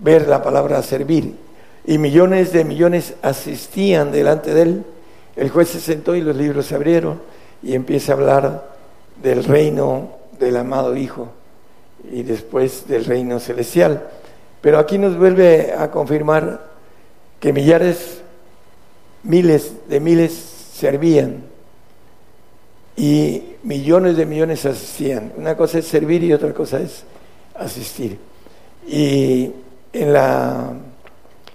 ver 0.00 0.28
la 0.28 0.42
palabra 0.42 0.82
servir. 0.82 1.34
Y 1.86 1.98
millones 1.98 2.52
de 2.52 2.64
millones 2.64 3.14
asistían 3.22 4.12
delante 4.12 4.52
de 4.52 4.62
él. 4.62 4.84
El 5.36 5.48
juez 5.48 5.68
se 5.68 5.80
sentó 5.80 6.14
y 6.14 6.20
los 6.20 6.36
libros 6.36 6.66
se 6.66 6.74
abrieron 6.74 7.20
y 7.62 7.74
empieza 7.74 8.12
a 8.12 8.16
hablar 8.16 8.68
del 9.22 9.44
reino 9.44 10.10
del 10.38 10.56
amado 10.56 10.96
Hijo 10.96 11.28
y 12.10 12.22
después 12.22 12.86
del 12.86 13.04
reino 13.04 13.38
celestial. 13.40 14.08
Pero 14.60 14.78
aquí 14.78 14.98
nos 14.98 15.16
vuelve 15.16 15.72
a 15.72 15.90
confirmar 15.90 16.68
que 17.38 17.52
millares, 17.52 18.19
miles 19.22 19.72
de 19.88 20.00
miles 20.00 20.32
servían 20.72 21.44
y 22.96 23.42
millones 23.62 24.16
de 24.16 24.26
millones 24.26 24.66
asistían. 24.66 25.32
Una 25.36 25.56
cosa 25.56 25.78
es 25.78 25.86
servir 25.86 26.22
y 26.24 26.32
otra 26.32 26.52
cosa 26.52 26.80
es 26.80 27.04
asistir. 27.54 28.18
Y 28.86 29.52
en 29.92 30.12
la, 30.12 30.72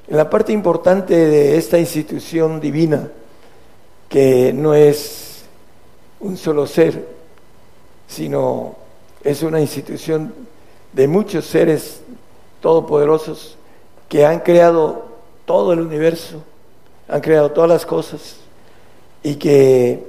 en 0.08 0.18
la 0.18 0.30
parte 0.30 0.54
importante 0.54 1.14
de 1.14 1.58
esta 1.58 1.78
institución 1.78 2.60
divina, 2.60 3.10
que 4.10 4.54
no 4.54 4.74
es 4.74 5.44
un 6.20 6.38
solo 6.38 6.66
ser, 6.68 7.06
sino 8.08 8.76
es 9.24 9.44
una 9.44 9.60
institución 9.60 10.34
de 10.94 11.08
muchos 11.08 11.46
seres 11.46 12.02
todopoderosos 12.62 13.58
que 14.08 14.26
han 14.26 14.40
creado 14.40 15.06
todo 15.46 15.74
el 15.74 15.82
universo, 15.82 16.44
han 17.08 17.22
creado 17.22 17.52
todas 17.52 17.70
las 17.70 17.86
cosas 17.86 18.38
y 19.24 19.36
que 19.36 20.06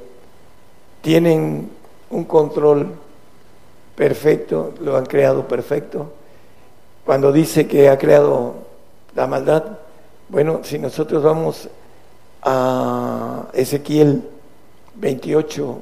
tienen 1.02 1.70
un 2.10 2.24
control 2.24 2.94
perfecto, 3.94 4.74
lo 4.80 4.96
han 4.96 5.06
creado 5.06 5.46
perfecto. 5.46 6.12
Cuando 7.04 7.32
dice 7.32 7.66
que 7.66 7.88
ha 7.88 7.98
creado 7.98 8.54
la 9.14 9.26
maldad, 9.26 9.64
bueno, 10.28 10.60
si 10.62 10.78
nosotros 10.78 11.22
vamos 11.22 11.68
a 12.42 13.46
Ezequiel 13.52 14.28
28, 14.96 15.78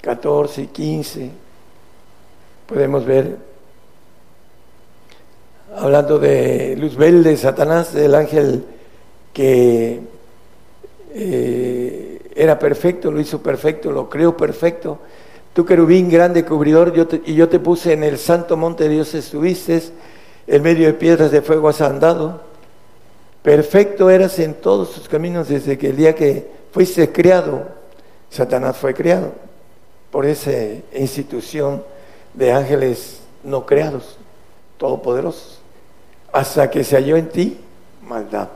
14 0.00 0.62
y 0.62 0.66
15, 0.66 1.30
podemos 2.66 3.04
ver 3.04 3.36
hablando 5.76 6.18
de 6.18 6.76
Luzbel, 6.76 7.22
de 7.22 7.36
Satanás, 7.36 7.92
del 7.92 8.14
ángel 8.14 8.64
que 9.32 10.00
eh, 11.14 12.30
era 12.34 12.58
perfecto, 12.58 13.10
lo 13.10 13.20
hizo 13.20 13.42
perfecto, 13.42 13.90
lo 13.90 14.08
creó 14.08 14.36
perfecto. 14.36 14.98
Tú, 15.52 15.64
querubín 15.64 16.08
grande 16.08 16.44
cubridor, 16.44 16.92
y 17.24 17.34
yo 17.34 17.48
te 17.48 17.58
puse 17.58 17.92
en 17.92 18.04
el 18.04 18.18
santo 18.18 18.56
monte 18.56 18.84
de 18.84 18.90
Dios 18.90 19.14
estuviste, 19.14 19.82
en 20.46 20.62
medio 20.62 20.86
de 20.86 20.94
piedras 20.94 21.30
de 21.30 21.42
fuego 21.42 21.68
has 21.68 21.80
andado. 21.80 22.42
Perfecto 23.42 24.10
eras 24.10 24.38
en 24.38 24.54
todos 24.54 24.92
tus 24.92 25.08
caminos 25.08 25.48
desde 25.48 25.78
que 25.78 25.88
el 25.90 25.96
día 25.96 26.14
que 26.14 26.48
fuiste 26.72 27.10
creado, 27.10 27.66
Satanás 28.30 28.76
fue 28.76 28.94
creado 28.94 29.32
por 30.10 30.26
esa 30.26 30.52
institución 30.94 31.82
de 32.34 32.52
ángeles 32.52 33.20
no 33.42 33.64
creados, 33.66 34.16
todopoderosos 34.76 35.58
hasta 36.32 36.70
que 36.70 36.84
se 36.84 36.96
halló 36.96 37.16
en 37.16 37.28
ti 37.28 37.58
maldad. 38.02 38.48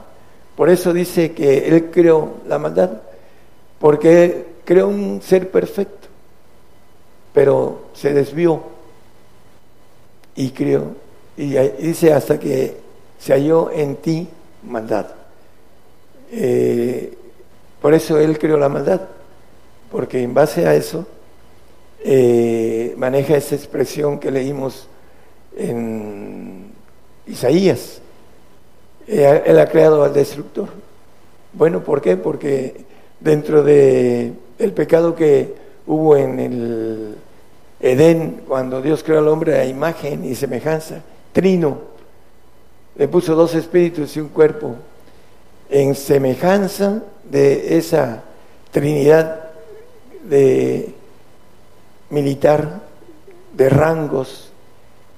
Por 0.57 0.69
eso 0.69 0.93
dice 0.93 1.33
que 1.33 1.69
Él 1.69 1.91
creó 1.91 2.35
la 2.47 2.59
maldad, 2.59 2.91
porque 3.79 4.47
creó 4.65 4.89
un 4.89 5.21
ser 5.23 5.51
perfecto, 5.51 6.09
pero 7.33 7.87
se 7.95 8.13
desvió 8.13 8.63
y 10.35 10.51
creó 10.51 10.95
Y 11.37 11.55
dice 11.83 12.13
hasta 12.13 12.39
que 12.39 12.77
se 13.19 13.33
halló 13.33 13.71
en 13.71 13.97
ti 13.97 14.29
maldad. 14.65 15.07
Eh, 16.31 17.17
por 17.81 17.95
eso 17.95 18.19
él 18.19 18.39
creó 18.39 18.57
la 18.57 18.69
maldad, 18.69 19.01
porque 19.91 20.23
en 20.23 20.35
base 20.35 20.67
a 20.67 20.75
eso 20.75 21.07
eh, 22.05 22.95
maneja 22.97 23.37
esa 23.37 23.55
expresión 23.55 24.19
que 24.19 24.31
leímos 24.31 24.89
en 25.57 26.73
Isaías. 27.27 28.01
Eh, 29.15 29.43
él 29.45 29.61
ha 29.61 29.69
creado 29.69 30.03
al 30.05 30.15
destructor. 30.15 30.71
Bueno, 31.53 31.85
¿por 31.85 32.01
qué? 32.01 32.17
Porque 32.17 32.87
dentro 33.21 33.63
de 33.63 34.33
el 34.59 34.73
pecado 34.73 35.15
que 35.15 35.55
hubo 35.87 36.17
en 36.17 36.41
el 36.41 37.17
Edén, 37.79 38.41
cuando 38.49 38.81
Dios 38.81 39.03
creó 39.03 39.19
al 39.19 39.29
hombre 39.29 39.59
a 39.59 39.67
imagen 39.67 40.25
y 40.25 40.35
semejanza, 40.35 41.03
trino, 41.35 41.77
le 42.97 43.07
puso 43.07 43.35
dos 43.35 43.55
espíritus 43.55 44.17
y 44.17 44.21
un 44.21 44.29
cuerpo, 44.29 44.77
en 45.69 45.95
semejanza 45.95 47.03
de 47.31 47.77
esa 47.77 48.23
Trinidad 48.71 49.51
de 50.25 50.95
militar, 52.09 52.81
de 53.55 53.69
rangos 53.69 54.51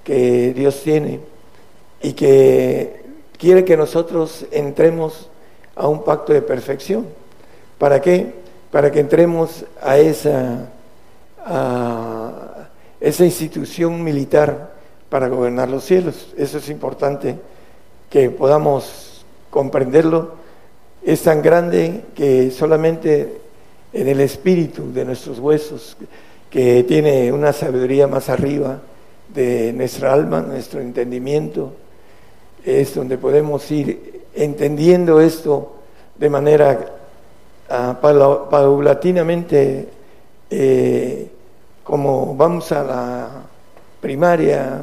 que 0.02 0.52
Dios 0.52 0.82
tiene 0.82 1.20
y 2.02 2.14
que 2.14 3.03
quiere 3.44 3.62
que 3.62 3.76
nosotros 3.76 4.46
entremos 4.52 5.28
a 5.76 5.86
un 5.86 6.02
pacto 6.02 6.32
de 6.32 6.40
perfección. 6.40 7.06
¿Para 7.76 8.00
qué? 8.00 8.32
Para 8.70 8.90
que 8.90 9.00
entremos 9.00 9.66
a 9.82 9.98
esa, 9.98 10.70
a 11.44 12.68
esa 12.98 13.22
institución 13.26 14.02
militar 14.02 14.72
para 15.10 15.28
gobernar 15.28 15.68
los 15.68 15.84
cielos. 15.84 16.32
Eso 16.38 16.56
es 16.56 16.70
importante 16.70 17.36
que 18.08 18.30
podamos 18.30 19.26
comprenderlo. 19.50 20.36
Es 21.02 21.20
tan 21.20 21.42
grande 21.42 22.06
que 22.14 22.50
solamente 22.50 23.42
en 23.92 24.08
el 24.08 24.20
espíritu 24.22 24.90
de 24.90 25.04
nuestros 25.04 25.38
huesos, 25.38 25.98
que 26.48 26.82
tiene 26.84 27.30
una 27.30 27.52
sabiduría 27.52 28.06
más 28.06 28.30
arriba 28.30 28.80
de 29.34 29.74
nuestra 29.74 30.14
alma, 30.14 30.40
nuestro 30.40 30.80
entendimiento, 30.80 31.74
es 32.64 32.94
donde 32.94 33.18
podemos 33.18 33.70
ir 33.70 34.22
entendiendo 34.34 35.20
esto 35.20 35.72
de 36.16 36.30
manera 36.30 36.78
uh, 37.70 37.94
paulatinamente, 38.00 39.88
eh, 40.50 41.30
como 41.82 42.34
vamos 42.34 42.72
a 42.72 42.82
la 42.82 43.28
primaria, 44.00 44.82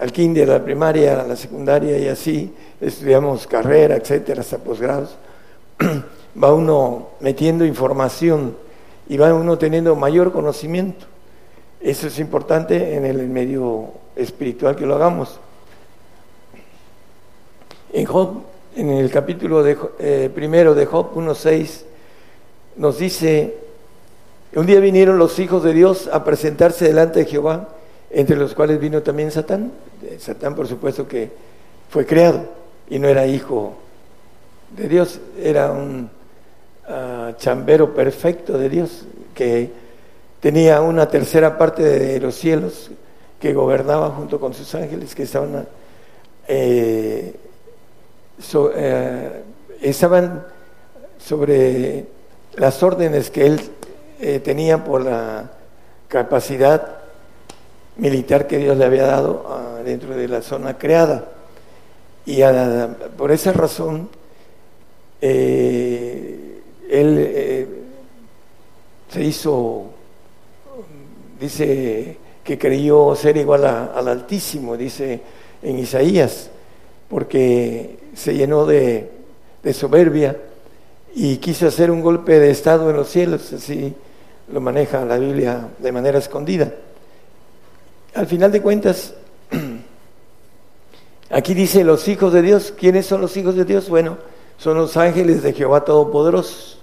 al 0.00 0.12
kinder, 0.12 0.50
a 0.50 0.58
la 0.58 0.64
primaria, 0.64 1.20
a 1.20 1.26
la 1.26 1.36
secundaria 1.36 1.98
y 1.98 2.08
así, 2.08 2.54
estudiamos 2.80 3.46
carrera, 3.46 3.96
etcétera, 3.96 4.40
hasta 4.42 4.58
posgrados, 4.58 5.16
va 6.42 6.54
uno 6.54 7.08
metiendo 7.20 7.64
información 7.64 8.56
y 9.08 9.16
va 9.16 9.34
uno 9.34 9.58
teniendo 9.58 9.96
mayor 9.96 10.32
conocimiento. 10.32 11.06
Eso 11.80 12.06
es 12.06 12.18
importante 12.20 12.94
en 12.94 13.04
el 13.04 13.28
medio 13.28 13.88
espiritual 14.14 14.76
que 14.76 14.86
lo 14.86 14.94
hagamos. 14.94 15.40
En 17.92 18.06
Job, 18.06 18.42
en 18.74 18.88
el 18.88 19.10
capítulo 19.10 19.62
eh, 19.66 20.30
primero 20.34 20.74
de 20.74 20.86
Job 20.86 21.14
1.6, 21.14 21.82
nos 22.76 22.98
dice, 22.98 23.54
un 24.54 24.64
día 24.64 24.80
vinieron 24.80 25.18
los 25.18 25.38
hijos 25.38 25.62
de 25.62 25.74
Dios 25.74 26.08
a 26.10 26.24
presentarse 26.24 26.86
delante 26.86 27.20
de 27.20 27.26
Jehová, 27.26 27.68
entre 28.10 28.36
los 28.36 28.54
cuales 28.54 28.80
vino 28.80 29.02
también 29.02 29.30
Satán. 29.30 29.72
Satán, 30.18 30.54
por 30.54 30.68
supuesto, 30.68 31.06
que 31.06 31.30
fue 31.90 32.06
creado 32.06 32.44
y 32.88 32.98
no 32.98 33.08
era 33.08 33.26
hijo 33.26 33.74
de 34.74 34.88
Dios, 34.88 35.20
era 35.38 35.70
un 35.70 36.08
uh, 36.88 37.32
chambero 37.36 37.94
perfecto 37.94 38.56
de 38.56 38.70
Dios, 38.70 39.04
que 39.34 39.70
tenía 40.40 40.80
una 40.80 41.10
tercera 41.10 41.58
parte 41.58 41.82
de 41.82 42.20
los 42.20 42.36
cielos 42.36 42.90
que 43.38 43.52
gobernaba 43.52 44.08
junto 44.10 44.40
con 44.40 44.54
sus 44.54 44.74
ángeles 44.74 45.14
que 45.14 45.24
estaban 45.24 45.66
eh, 46.48 47.34
eh, 48.74 49.42
estaban 49.80 50.44
sobre 51.18 52.06
las 52.56 52.82
órdenes 52.82 53.30
que 53.30 53.46
él 53.46 53.60
eh, 54.20 54.40
tenía 54.40 54.84
por 54.84 55.02
la 55.02 55.50
capacidad 56.08 56.98
militar 57.96 58.46
que 58.46 58.58
Dios 58.58 58.76
le 58.76 58.84
había 58.84 59.06
dado 59.06 59.46
ah, 59.48 59.82
dentro 59.84 60.14
de 60.14 60.28
la 60.28 60.42
zona 60.42 60.76
creada. 60.76 61.28
Y 62.26 62.40
por 63.16 63.32
esa 63.32 63.52
razón, 63.52 64.08
eh, 65.20 66.60
él 66.88 67.68
se 69.10 69.24
hizo, 69.24 69.86
dice 71.40 72.16
que 72.44 72.58
creyó 72.58 73.16
ser 73.16 73.36
igual 73.36 73.64
al 73.64 74.06
Altísimo, 74.06 74.76
dice 74.76 75.20
en 75.62 75.78
Isaías, 75.78 76.51
porque 77.12 77.98
se 78.14 78.34
llenó 78.34 78.64
de, 78.64 79.10
soberbia 79.74 80.34
y 81.14 81.36
quiso 81.36 81.66
hacer 81.66 81.90
un 81.90 82.00
golpe 82.00 82.40
de 82.40 82.50
Estado 82.50 82.88
en 82.88 82.96
los 82.96 83.10
cielos, 83.10 83.52
así 83.52 83.94
lo 84.50 84.62
maneja 84.62 85.04
la 85.04 85.18
Biblia 85.18 85.68
de 85.78 85.92
manera 85.92 86.18
escondida. 86.18 86.72
Al 88.14 88.26
final 88.26 88.50
de 88.50 88.62
cuentas, 88.62 89.12
aquí 91.30 91.52
dice 91.52 91.84
los 91.84 92.08
hijos 92.08 92.32
de 92.32 92.40
Dios, 92.40 92.72
¿quiénes 92.78 93.04
son 93.04 93.20
los 93.20 93.36
hijos 93.36 93.56
de 93.56 93.66
Dios? 93.66 93.90
Bueno, 93.90 94.16
son 94.56 94.78
los 94.78 94.96
ángeles 94.96 95.42
de 95.42 95.52
Jehová 95.52 95.84
Todopoderoso, 95.84 96.78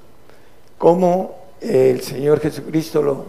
como 0.78 1.39
el 1.60 2.02
Señor 2.02 2.39
Jesucristo 2.39 3.26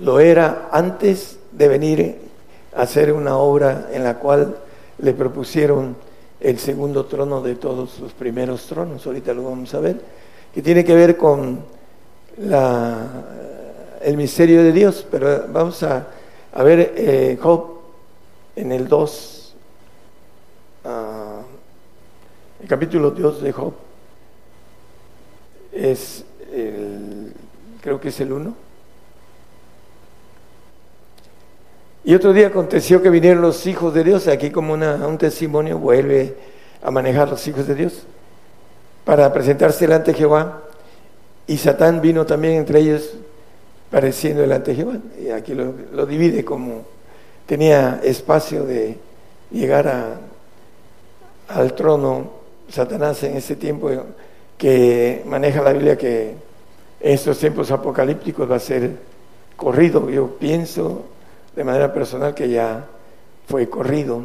lo, 0.00 0.18
era 0.18 0.70
antes 0.72 1.38
de 1.52 1.68
venir 1.68 2.16
a 2.74 2.82
hacer 2.82 3.12
una 3.12 3.36
obra 3.36 3.90
en 3.92 4.02
la 4.02 4.18
cual 4.18 4.56
le 4.98 5.12
propusieron 5.12 5.94
el 6.42 6.58
segundo 6.58 7.06
trono 7.06 7.40
de 7.40 7.54
todos 7.54 8.00
los 8.00 8.12
primeros 8.12 8.66
tronos, 8.66 9.06
ahorita 9.06 9.32
lo 9.32 9.44
vamos 9.44 9.72
a 9.74 9.80
ver, 9.80 10.00
que 10.52 10.60
tiene 10.60 10.84
que 10.84 10.94
ver 10.94 11.16
con 11.16 11.64
el 14.02 14.16
misterio 14.16 14.62
de 14.64 14.72
Dios, 14.72 15.06
pero 15.08 15.46
vamos 15.48 15.82
a, 15.84 16.08
a 16.52 16.62
ver 16.62 16.94
eh, 16.96 17.38
Job 17.40 17.78
en 18.56 18.72
el 18.72 18.88
2, 18.88 19.54
ah, 20.84 21.42
el 22.60 22.68
capítulo 22.68 23.12
2 23.12 23.42
de 23.42 23.52
Job, 23.52 23.74
es 25.72 26.24
el, 26.52 27.32
creo 27.80 28.00
que 28.00 28.08
es 28.08 28.20
el 28.20 28.32
1. 28.32 28.71
Y 32.04 32.14
otro 32.14 32.32
día 32.32 32.48
aconteció 32.48 33.00
que 33.00 33.10
vinieron 33.10 33.42
los 33.42 33.64
hijos 33.66 33.94
de 33.94 34.02
Dios, 34.02 34.26
aquí 34.26 34.50
como 34.50 34.74
un 34.74 35.18
testimonio 35.18 35.78
vuelve 35.78 36.34
a 36.82 36.90
manejar 36.90 37.28
los 37.28 37.46
hijos 37.46 37.66
de 37.68 37.76
Dios, 37.76 38.02
para 39.04 39.32
presentarse 39.32 39.86
delante 39.86 40.12
de 40.12 40.18
Jehová. 40.18 40.62
Y 41.46 41.58
Satán 41.58 42.00
vino 42.00 42.26
también 42.26 42.54
entre 42.54 42.80
ellos 42.80 43.14
pareciendo 43.90 44.42
delante 44.42 44.72
de 44.72 44.76
Jehová. 44.78 44.94
Y 45.22 45.30
aquí 45.30 45.54
lo, 45.54 46.06
divide 46.06 46.44
como 46.44 46.82
tenía 47.46 48.00
espacio 48.02 48.64
de 48.64 48.96
llegar 49.52 49.86
a, 49.86 50.16
al 51.48 51.74
trono 51.74 52.30
Satanás 52.68 53.22
en 53.22 53.36
ese 53.36 53.54
tiempo 53.54 53.90
que 54.58 55.22
maneja 55.26 55.62
la 55.62 55.72
Biblia 55.72 55.96
que 55.96 56.30
en 57.00 57.12
estos 57.12 57.38
tiempos 57.38 57.70
apocalípticos 57.70 58.50
va 58.50 58.56
a 58.56 58.60
ser 58.60 58.90
corrido. 59.56 60.08
Yo 60.10 60.36
pienso 60.36 61.04
de 61.54 61.64
manera 61.64 61.92
personal 61.92 62.34
que 62.34 62.48
ya 62.48 62.86
fue 63.46 63.68
corrido 63.68 64.22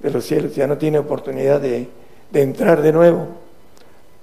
de 0.00 0.10
los 0.10 0.24
cielos, 0.24 0.54
ya 0.54 0.66
no 0.66 0.78
tiene 0.78 0.98
oportunidad 0.98 1.60
de, 1.60 1.88
entrar 2.32 2.82
de 2.82 2.92
nuevo. 2.92 3.28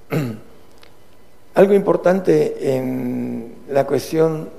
Algo 1.56 1.74
importante 1.74 2.76
en 2.76 3.56
la 3.70 3.86
cuestión 3.86 4.50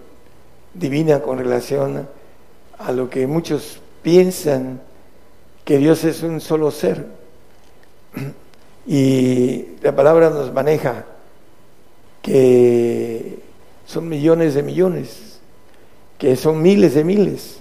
divina 0.73 1.21
con 1.21 1.39
relación 1.39 2.09
a 2.79 2.93
lo 2.93 3.09
que 3.09 3.27
muchos 3.27 3.81
piensan 4.03 4.81
que 5.65 5.79
Dios 5.79 6.05
es 6.05 6.23
un 6.23 6.41
solo 6.41 6.71
ser. 6.71 7.07
Y 8.89 9.79
la 9.83 9.97
palabra 9.97 10.31
nos 10.31 10.53
maneja 10.53 11.05
que 12.23 13.41
son 13.85 14.09
millones 14.09 14.55
de 14.55 14.63
millones, 14.63 15.26
que 16.19 16.37
son 16.37 16.63
miles 16.63 16.95
de 16.95 17.05
miles 17.05 17.59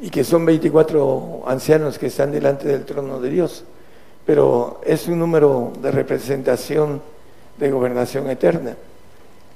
y 0.00 0.10
que 0.10 0.24
son 0.24 0.44
24 0.44 1.44
ancianos 1.46 1.98
que 1.98 2.06
están 2.06 2.32
delante 2.32 2.68
del 2.68 2.84
trono 2.84 3.20
de 3.20 3.30
Dios, 3.30 3.64
pero 4.26 4.80
es 4.84 5.08
un 5.08 5.18
número 5.18 5.72
de 5.80 5.90
representación 5.90 7.02
de 7.58 7.70
gobernación 7.70 8.28
eterna. 8.30 8.76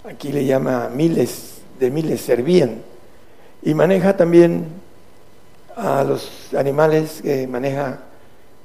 Aquí 0.04 0.32
le 0.32 0.44
llama 0.44 0.90
miles 0.94 1.54
de 1.78 1.90
miles 1.90 2.20
servían. 2.20 2.82
Y 3.62 3.74
maneja 3.74 4.16
también 4.16 4.66
a 5.76 6.04
los 6.04 6.54
animales 6.54 7.20
que 7.22 7.46
maneja 7.46 8.00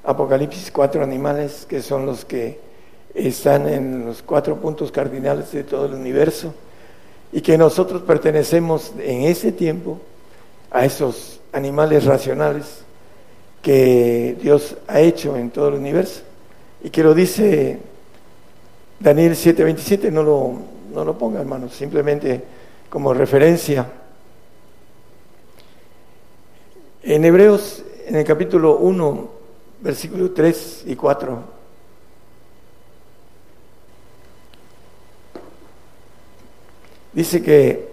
Apocalipsis, 0.04 0.70
cuatro 0.70 1.02
animales 1.02 1.66
que 1.68 1.82
son 1.82 2.06
los 2.06 2.24
que 2.24 2.60
están 3.14 3.68
en 3.68 4.06
los 4.06 4.22
cuatro 4.22 4.56
puntos 4.56 4.92
cardinales 4.92 5.52
de 5.52 5.64
todo 5.64 5.86
el 5.86 5.94
universo 5.94 6.54
y 7.32 7.40
que 7.40 7.56
nosotros 7.56 8.02
pertenecemos 8.02 8.92
en 8.98 9.22
ese 9.22 9.52
tiempo 9.52 9.98
a 10.70 10.84
esos 10.84 11.40
animales 11.52 12.04
racionales 12.04 12.82
que 13.62 14.36
Dios 14.40 14.76
ha 14.88 15.00
hecho 15.00 15.36
en 15.36 15.50
todo 15.50 15.68
el 15.68 15.74
universo 15.74 16.22
y 16.82 16.90
que 16.90 17.02
lo 17.02 17.14
dice 17.14 17.78
Daniel 18.98 19.32
7:27, 19.32 20.10
no 20.10 20.22
lo, 20.22 20.52
no 20.92 21.04
lo 21.04 21.16
ponga 21.16 21.40
hermanos, 21.40 21.74
simplemente 21.74 22.42
como 22.88 23.14
referencia. 23.14 23.86
En 27.02 27.24
Hebreos, 27.24 27.82
en 28.06 28.16
el 28.16 28.24
capítulo 28.24 28.76
1, 28.76 29.30
versículo 29.80 30.32
3 30.32 30.84
y 30.86 30.96
4, 30.96 31.59
dice 37.12 37.42
que 37.42 37.88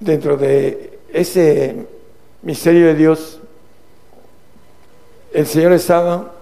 dentro 0.00 0.36
de 0.36 0.98
ese 1.12 1.86
misterio 2.42 2.86
de 2.86 2.94
Dios, 2.94 3.40
el 5.32 5.46
Señor 5.46 5.72
estaba 5.72 6.32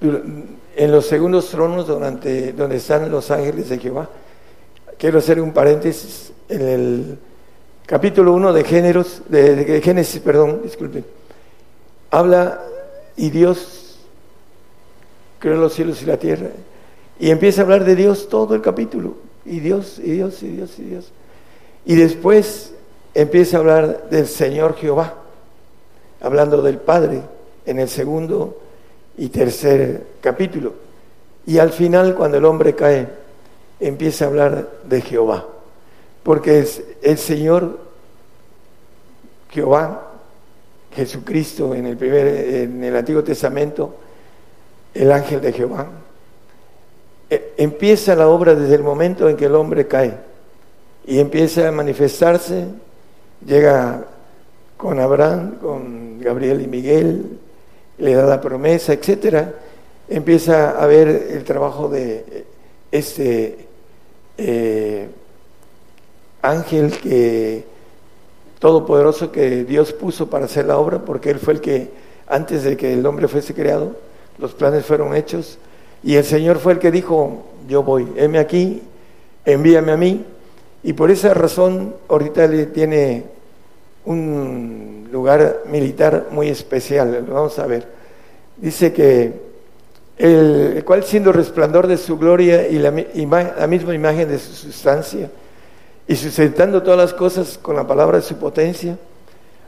en 0.00 0.92
los 0.92 1.06
segundos 1.06 1.50
tronos 1.50 1.86
durante, 1.86 2.52
donde 2.52 2.76
están 2.76 3.10
los 3.10 3.30
ángeles 3.30 3.68
de 3.68 3.78
Jehová. 3.78 4.08
Quiero 4.98 5.18
hacer 5.18 5.40
un 5.40 5.52
paréntesis 5.52 6.32
en 6.48 6.60
el 6.62 7.18
capítulo 7.86 8.32
1 8.34 8.52
de, 8.52 8.64
géneros, 8.64 9.22
de, 9.28 9.80
Génesis, 9.82 10.20
perdón, 10.20 10.60
disculpen. 10.62 11.04
Habla 12.10 12.60
y 13.16 13.30
Dios 13.30 13.98
creó 15.38 15.56
los 15.56 15.72
cielos 15.72 16.02
y 16.02 16.06
la 16.06 16.16
tierra. 16.16 16.48
Y 17.18 17.30
empieza 17.30 17.60
a 17.60 17.64
hablar 17.64 17.84
de 17.84 17.96
Dios 17.96 18.28
todo 18.28 18.54
el 18.54 18.62
capítulo. 18.62 19.29
Y 19.44 19.60
Dios, 19.60 19.98
y 19.98 20.12
Dios, 20.12 20.42
y 20.42 20.48
Dios, 20.48 20.78
y 20.78 20.82
Dios. 20.82 21.12
Y 21.84 21.96
después 21.96 22.74
empieza 23.14 23.56
a 23.56 23.60
hablar 23.60 24.10
del 24.10 24.26
Señor 24.26 24.76
Jehová, 24.76 25.14
hablando 26.20 26.62
del 26.62 26.78
Padre 26.78 27.22
en 27.66 27.78
el 27.78 27.88
segundo 27.88 28.60
y 29.16 29.28
tercer 29.28 30.06
capítulo. 30.20 30.74
Y 31.46 31.58
al 31.58 31.70
final, 31.70 32.14
cuando 32.14 32.38
el 32.38 32.44
hombre 32.44 32.74
cae, 32.74 33.08
empieza 33.80 34.24
a 34.24 34.28
hablar 34.28 34.70
de 34.84 35.00
Jehová, 35.00 35.46
porque 36.22 36.60
es 36.60 36.82
el 37.02 37.18
Señor 37.18 37.78
Jehová, 39.50 40.06
Jesucristo 40.94 41.74
en 41.74 41.86
el 41.86 41.96
primer, 41.96 42.26
en 42.26 42.84
el 42.84 42.96
Antiguo 42.96 43.24
Testamento, 43.24 43.94
el 44.92 45.10
ángel 45.12 45.40
de 45.40 45.52
Jehová. 45.52 45.86
E, 47.30 47.54
empieza 47.58 48.16
la 48.16 48.28
obra 48.28 48.56
desde 48.56 48.74
el 48.74 48.82
momento 48.82 49.28
en 49.28 49.36
que 49.36 49.46
el 49.46 49.54
hombre 49.54 49.86
cae. 49.86 50.14
Y 51.06 51.20
empieza 51.20 51.68
a 51.68 51.72
manifestarse, 51.72 52.66
llega 53.46 54.04
con 54.76 54.98
Abraham, 54.98 55.56
con 55.62 56.20
Gabriel 56.20 56.60
y 56.60 56.66
Miguel, 56.66 57.38
le 57.98 58.14
da 58.14 58.26
la 58.26 58.40
promesa, 58.40 58.92
etcétera, 58.92 59.54
empieza 60.08 60.70
a 60.70 60.86
ver 60.86 61.08
el 61.08 61.44
trabajo 61.44 61.88
de 61.88 62.44
este 62.90 63.66
eh, 64.38 65.08
ángel 66.42 66.98
que 66.98 67.64
todopoderoso 68.58 69.30
que 69.30 69.64
Dios 69.64 69.92
puso 69.92 70.28
para 70.28 70.46
hacer 70.46 70.66
la 70.66 70.78
obra, 70.78 70.98
porque 71.04 71.30
él 71.30 71.38
fue 71.38 71.54
el 71.54 71.60
que 71.60 71.90
antes 72.26 72.64
de 72.64 72.76
que 72.76 72.92
el 72.92 73.04
hombre 73.06 73.28
fuese 73.28 73.54
creado, 73.54 73.96
los 74.38 74.52
planes 74.52 74.84
fueron 74.84 75.14
hechos 75.14 75.58
y 76.02 76.16
el 76.16 76.24
Señor 76.24 76.58
fue 76.58 76.72
el 76.72 76.78
que 76.78 76.90
dijo, 76.90 77.44
yo 77.68 77.82
voy, 77.82 78.08
heme 78.16 78.38
aquí, 78.38 78.82
envíame 79.44 79.92
a 79.92 79.96
mí. 79.96 80.24
Y 80.82 80.94
por 80.94 81.10
esa 81.10 81.34
razón 81.34 81.94
ahorita 82.08 82.48
tiene 82.72 83.24
un 84.06 85.08
lugar 85.12 85.62
militar 85.66 86.28
muy 86.30 86.48
especial. 86.48 87.26
Vamos 87.28 87.58
a 87.58 87.66
ver. 87.66 87.86
Dice 88.56 88.92
que 88.92 89.32
el, 90.16 90.82
cual 90.84 91.04
siendo 91.04 91.32
resplandor 91.32 91.86
de 91.86 91.96
su 91.96 92.18
gloria 92.18 92.66
y 92.66 92.78
la, 92.78 92.90
la 92.90 93.66
misma 93.66 93.94
imagen 93.94 94.28
de 94.28 94.38
su 94.38 94.52
sustancia, 94.54 95.30
y 96.08 96.16
sustentando 96.16 96.82
todas 96.82 96.98
las 96.98 97.14
cosas 97.14 97.56
con 97.56 97.76
la 97.76 97.86
palabra 97.86 98.18
de 98.18 98.22
su 98.22 98.36
potencia, 98.36 98.98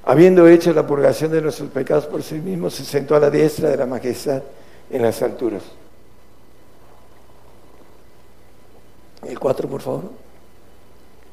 habiendo 0.05 0.49
hecho 0.49 0.73
la 0.73 0.87
purgación 0.87 1.31
de 1.31 1.40
nuestros 1.40 1.71
pecados 1.71 2.07
por 2.07 2.23
sí 2.23 2.35
mismo, 2.35 2.68
se 2.68 2.85
sentó 2.85 3.14
a 3.14 3.21
la 3.21 3.31
diestra 3.31 3.71
de 3.71 3.77
la 3.77 3.87
majestad 3.87 4.42
en 4.90 5.03
las 5.03 5.23
alturas. 5.23 5.62
El 9.27 9.39
4, 9.39 9.69
por 9.69 9.81
favor. 9.81 10.03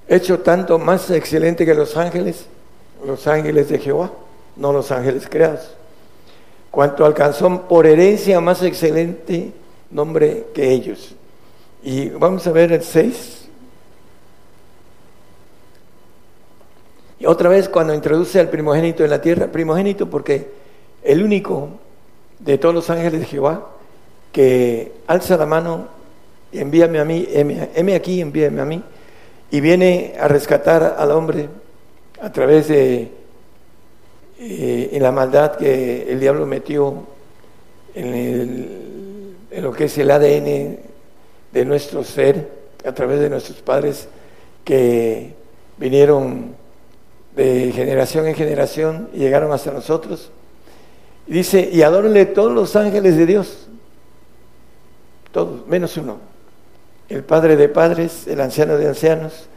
Hecho 0.08 0.40
tanto 0.40 0.80
más 0.80 1.10
excelente 1.12 1.66
que 1.66 1.74
los 1.74 1.96
ángeles, 1.98 2.46
los 3.06 3.28
ángeles 3.28 3.70
de 3.70 3.80
Jehová, 3.80 4.12
no 4.56 4.74
los 4.74 4.92
ángeles 4.92 5.28
creados. 5.30 5.76
Cuanto 6.72 7.06
alcanzó 7.06 7.68
por 7.68 7.88
herencia 7.88 8.40
más 8.42 8.62
excelente 8.64 9.52
nombre 9.92 10.48
que 10.54 10.72
ellos. 10.72 11.16
Y 11.84 12.10
vamos 12.10 12.46
a 12.46 12.52
ver 12.52 12.72
el 12.72 12.84
6. 12.84 13.48
Y 17.20 17.26
otra 17.26 17.50
vez 17.50 17.68
cuando 17.68 17.94
introduce 17.94 18.40
al 18.40 18.50
primogénito 18.50 19.04
en 19.04 19.10
la 19.10 19.22
tierra, 19.22 19.48
primogénito 19.48 20.10
porque 20.10 20.50
el 21.04 21.24
único 21.24 21.70
de 22.40 22.58
todos 22.58 22.74
los 22.74 22.90
ángeles 22.90 23.20
de 23.20 23.26
Jehová 23.26 23.70
que 24.32 24.94
alza 25.08 25.38
la 25.38 25.46
mano, 25.46 25.88
envíame 26.52 27.00
a 27.00 27.06
mí, 27.06 27.28
heme 27.30 27.96
aquí, 27.96 28.22
envíame 28.22 28.62
a 28.62 28.66
mí, 28.66 28.84
y 29.52 29.62
viene 29.62 30.16
a 30.20 30.28
rescatar 30.28 30.96
al 30.98 31.12
hombre 31.12 31.50
a 32.22 32.32
través 32.32 32.68
de 32.68 33.12
eh, 34.40 34.98
la 35.02 35.12
maldad 35.12 35.56
que 35.56 36.12
el 36.12 36.20
diablo 36.20 36.46
metió 36.46 37.08
en, 37.94 39.36
lo 39.52 39.74
que 39.74 39.86
es 39.86 39.98
el 39.98 40.12
ADN 40.12 40.78
de 41.52 41.66
nuestro 41.66 42.04
ser 42.04 42.50
a 42.86 42.94
través 42.94 43.20
de 43.20 43.30
nuestros 43.30 43.62
padres 43.62 44.08
que 44.64 45.34
vinieron 45.78 46.56
de 47.36 47.72
generación 47.74 48.28
en 48.28 48.36
generación 48.36 49.10
y 49.14 49.20
llegaron 49.20 49.52
hasta 49.52 49.72
nosotros. 49.72 50.32
Dice, 51.28 51.70
y 51.72 51.82
adórenle 51.82 52.26
todos 52.26 52.52
los 52.52 52.76
ángeles 52.76 53.18
de 53.18 53.26
Dios, 53.26 53.68
todos, 55.32 55.68
menos 55.68 55.96
uno, 55.98 56.18
el 57.10 57.24
Padre 57.24 57.56
de 57.56 57.70
padres, 57.70 58.28
el 58.28 58.40
anciano 58.40 58.78
de 58.78 58.88
ancianos, 58.88 59.48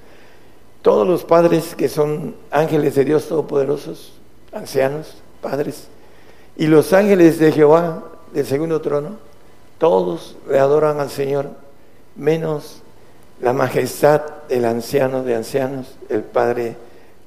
todos 0.80 1.06
los 1.06 1.24
padres 1.24 1.74
que 1.76 1.88
son 1.88 2.34
ángeles 2.50 2.94
de 2.94 3.04
Dios 3.04 3.28
todopoderosos, 3.28 4.14
ancianos, 4.52 5.14
padres, 5.40 5.86
y 6.56 6.66
los 6.66 6.92
ángeles 6.92 7.38
de 7.38 7.52
Jehová 7.52 8.04
del 8.32 8.46
segundo 8.46 8.80
trono, 8.80 9.16
todos 9.78 10.36
le 10.48 10.58
adoran 10.58 10.98
al 10.98 11.10
Señor, 11.10 11.50
menos 12.16 12.82
la 13.40 13.52
majestad 13.52 14.22
del 14.48 14.64
anciano 14.64 15.22
de 15.22 15.34
ancianos, 15.34 15.96
el 16.08 16.22
Padre 16.22 16.76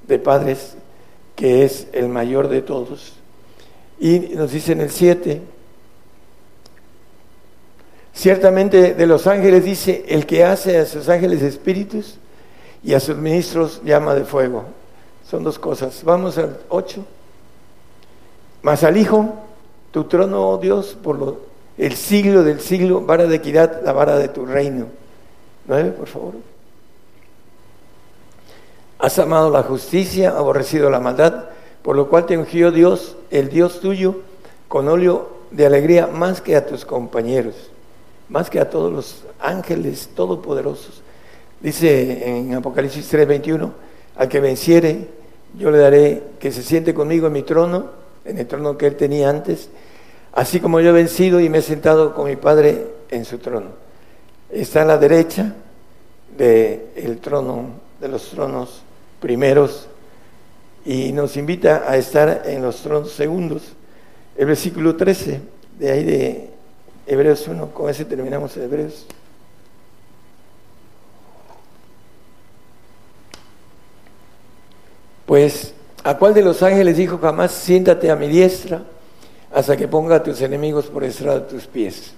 de 0.08 0.20
padres, 0.20 0.76
que 1.36 1.66
es 1.66 1.88
el 1.92 2.08
mayor 2.08 2.48
de 2.48 2.62
todos. 2.62 3.14
Y 4.00 4.20
nos 4.20 4.52
dice 4.52 4.72
en 4.72 4.82
el 4.82 4.90
7, 4.90 5.42
ciertamente 8.16 8.96
de 8.96 9.06
los 9.06 9.28
ángeles 9.28 9.64
dice, 9.64 10.06
el 10.08 10.26
que 10.26 10.44
hace 10.44 10.78
a 10.80 10.86
sus 10.86 11.10
ángeles 11.10 11.44
espíritus, 11.44 12.18
y 12.86 12.94
a 12.94 13.00
sus 13.00 13.18
ministros 13.18 13.82
llama 13.84 14.14
de 14.14 14.24
fuego. 14.24 14.64
Son 15.28 15.44
dos 15.44 15.58
cosas. 15.58 16.04
Vamos 16.04 16.38
al 16.38 16.60
8. 16.70 17.04
Mas 18.62 18.84
al 18.84 18.96
Hijo, 18.96 19.34
tu 19.92 20.04
trono, 20.04 20.50
oh 20.50 20.58
Dios, 20.60 20.96
por 21.02 21.18
lo, 21.18 21.40
el 21.80 21.96
siglo 21.96 22.44
del 22.44 22.62
siglo, 22.62 23.02
vara 23.02 23.26
de 23.26 23.36
equidad, 23.36 23.82
la 23.84 23.92
vara 23.92 24.18
de 24.18 24.28
tu 24.28 24.46
reino. 24.46 24.86
9, 25.68 25.92
por 25.92 26.08
favor. 26.08 26.34
Has 29.00 29.18
amado 29.18 29.50
la 29.50 29.64
justicia, 29.64 30.30
aborrecido 30.30 30.92
la 30.92 31.00
maldad, 31.00 31.46
por 31.82 31.96
lo 31.96 32.08
cual 32.08 32.28
te 32.28 32.38
ungió 32.38 32.72
Dios, 32.72 33.18
el 33.32 33.50
Dios 33.50 33.80
tuyo, 33.80 34.22
con 34.68 34.88
óleo 34.88 35.30
de 35.50 35.66
alegría 35.66 36.06
más 36.06 36.40
que 36.40 36.56
a 36.56 36.68
tus 36.68 36.86
compañeros, 36.86 37.56
más 38.30 38.50
que 38.50 38.60
a 38.60 38.70
todos 38.70 38.92
los 38.92 39.24
ángeles 39.40 40.10
todopoderosos. 40.16 41.02
Dice 41.62 42.30
en 42.30 42.54
Apocalipsis 42.54 43.08
3:21, 43.10 43.72
al 44.18 44.30
que 44.30 44.40
venciere, 44.40 45.08
yo 45.58 45.72
le 45.72 45.78
daré 45.78 46.24
que 46.40 46.52
se 46.52 46.64
siente 46.64 46.94
conmigo 46.94 47.28
en 47.28 47.34
mi 47.34 47.44
trono, 47.44 47.92
en 48.26 48.38
el 48.38 48.48
trono 48.48 48.78
que 48.78 48.88
él 48.88 48.96
tenía 48.96 49.30
antes, 49.30 49.70
así 50.34 50.60
como 50.60 50.80
yo 50.80 50.90
he 50.90 50.94
vencido 50.94 51.40
y 51.40 51.50
me 51.50 51.60
he 51.60 51.62
sentado 51.62 52.14
con 52.14 52.26
mi 52.26 52.36
Padre 52.36 52.88
en 53.10 53.26
su 53.26 53.38
trono. 53.38 53.70
Está 54.50 54.82
a 54.82 54.86
la 54.86 54.98
derecha 54.98 55.56
del 56.38 57.20
trono, 57.20 57.70
de 58.00 58.08
los 58.08 58.30
tronos 58.30 58.82
primeros, 59.20 59.88
y 60.86 61.12
nos 61.14 61.36
invita 61.38 61.84
a 61.88 61.98
estar 61.98 62.44
en 62.46 62.62
los 62.62 62.82
tronos 62.82 63.12
segundos. 63.12 63.64
El 64.38 64.48
versículo 64.48 64.96
13, 64.96 65.40
de 65.80 65.92
ahí 65.92 66.04
de 66.04 66.50
Hebreos 67.08 67.48
1, 67.48 67.72
con 67.72 67.90
ese 67.90 68.06
terminamos 68.06 68.56
Hebreos. 68.58 69.06
Pues, 75.26 75.74
¿a 76.04 76.18
cuál 76.18 76.34
de 76.34 76.42
los 76.42 76.62
ángeles 76.64 76.98
dijo 76.98 77.18
jamás, 77.18 77.52
siéntate 77.52 78.10
a 78.10 78.16
mi 78.16 78.28
diestra 78.28 78.84
hasta 79.54 79.76
que 79.76 79.88
ponga 79.88 80.18
a 80.18 80.24
tus 80.24 80.42
enemigos 80.42 80.86
por 80.86 81.04
estrado 81.04 81.42
de 81.42 81.48
tus 81.48 81.68
pies? 81.68 82.14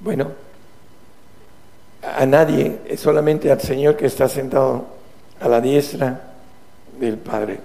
Bueno, 0.00 0.32
a 2.02 2.24
nadie, 2.24 2.80
es 2.86 3.00
solamente 3.00 3.50
al 3.50 3.60
Señor 3.60 3.96
que 3.96 4.06
está 4.06 4.28
sentado 4.28 4.86
a 5.40 5.48
la 5.48 5.60
diestra 5.60 6.32
del 6.98 7.18
Padre. 7.18 7.60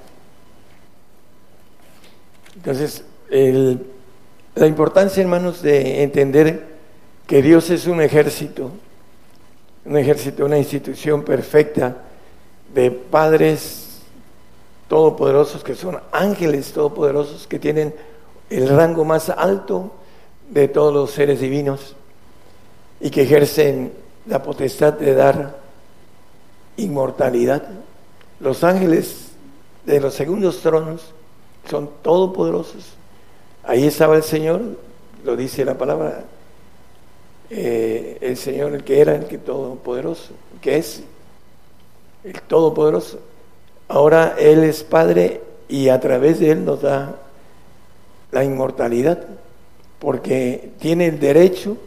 Entonces, 2.56 3.04
la 4.56 4.68
importancia, 4.68 5.22
hermanos, 5.22 5.62
de 5.62 6.04
entender 6.04 6.76
que 7.28 7.42
Dios 7.42 7.70
es 7.70 7.88
un 7.88 8.02
ejército, 8.02 8.72
un 9.84 9.98
ejército, 9.98 10.46
una 10.46 10.58
institución 10.58 11.24
perfecta 11.24 11.98
de 12.74 12.90
padres 12.92 14.00
todopoderosos 14.88 15.64
que 15.64 15.76
son 15.76 16.00
ángeles 16.12 16.72
todopoderosos 16.72 17.48
que 17.48 17.60
tienen 17.60 17.94
el 18.50 18.70
rango 18.70 19.04
más 19.04 19.30
alto 19.30 19.92
de 20.50 20.68
todos 20.68 20.94
los 20.94 21.12
seres 21.12 21.40
divinos 21.40 21.96
y 23.00 23.10
que 23.10 23.24
ejercen 23.24 23.92
la 24.26 24.42
potestad 24.42 24.94
de 24.94 25.16
dar 25.16 25.58
inmortalidad. 26.78 27.64
Los 28.40 28.64
ángeles 28.64 29.32
de 29.86 30.00
los 30.00 30.14
segundos 30.14 30.62
tronos 30.62 31.14
son 31.70 31.90
todopoderosos. 32.02 32.96
Ahí 33.68 33.88
estaba 33.88 34.16
el 34.16 34.24
Señor, 34.24 34.62
lo 35.24 35.36
dice 35.36 35.66
la 35.66 35.76
palabra, 35.76 36.24
eh, 37.50 38.18
el 38.22 38.38
Señor, 38.38 38.74
el 38.74 38.84
que 38.84 39.02
era, 39.02 39.16
el 39.16 39.26
que 39.26 39.38
todopoderoso, 39.38 40.34
que 40.62 40.78
es 40.78 41.04
el 42.24 42.42
todopoderoso. 42.42 43.20
Ahora 43.88 44.36
Él 44.38 44.64
es 44.64 44.84
Padre 44.84 45.42
y 45.68 45.90
a 45.90 46.00
través 46.00 46.40
de 46.40 46.52
Él 46.52 46.66
nos 46.66 46.82
da 46.82 47.16
la 48.32 48.44
inmortalidad, 48.44 49.26
porque 50.00 50.72
tiene 50.80 51.08
el 51.08 51.20
derecho 51.20 51.78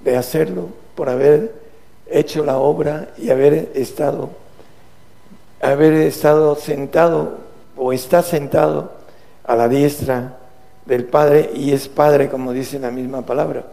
de 0.00 0.16
hacerlo 0.16 0.68
por 0.94 1.08
haber 1.08 1.54
hecho 2.08 2.44
la 2.44 2.58
obra 2.58 3.08
y 3.16 3.30
haber 3.30 3.72
estado 3.74 4.30
haber 5.60 5.94
estado 5.94 6.54
sentado 6.56 7.38
o 7.76 7.92
está 7.92 8.22
sentado 8.22 8.92
a 9.44 9.56
la 9.56 9.68
diestra 9.68 10.36
del 10.86 11.04
Padre 11.04 11.50
y 11.54 11.72
es 11.72 11.88
Padre 11.88 12.28
como 12.28 12.52
dice 12.52 12.78
la 12.78 12.90
misma 12.90 13.22
palabra. 13.22 13.64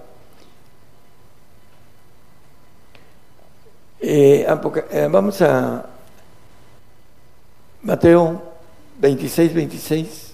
Eh, 4.00 4.46
eh, 4.92 5.08
vamos 5.10 5.42
a 5.42 5.86
Mateo 7.84 8.42
26, 9.00 9.54
26. 9.54 10.34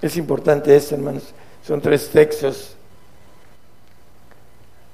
Es 0.00 0.16
importante 0.16 0.74
esto, 0.74 0.94
hermanos. 0.94 1.34
Son 1.66 1.80
tres 1.80 2.08
textos 2.08 2.76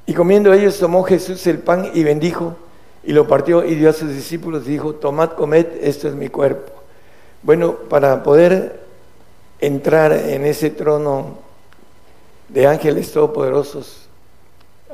y 0.07 0.13
comiendo 0.13 0.53
ellos 0.53 0.79
tomó 0.79 1.03
Jesús 1.03 1.47
el 1.47 1.59
pan 1.59 1.91
y 1.95 2.03
bendijo 2.03 2.57
y 3.03 3.13
lo 3.13 3.27
partió 3.27 3.65
y 3.65 3.75
dio 3.75 3.91
a 3.91 3.93
sus 3.93 4.11
discípulos 4.11 4.67
y 4.67 4.73
dijo, 4.73 4.95
tomad, 4.95 5.31
comed, 5.31 5.67
esto 5.81 6.09
es 6.09 6.15
mi 6.15 6.29
cuerpo. 6.29 6.73
Bueno, 7.43 7.75
para 7.75 8.23
poder 8.23 8.84
entrar 9.61 10.13
en 10.13 10.45
ese 10.45 10.71
trono 10.71 11.39
de 12.49 12.67
ángeles 12.67 13.13
todopoderosos, 13.13 14.09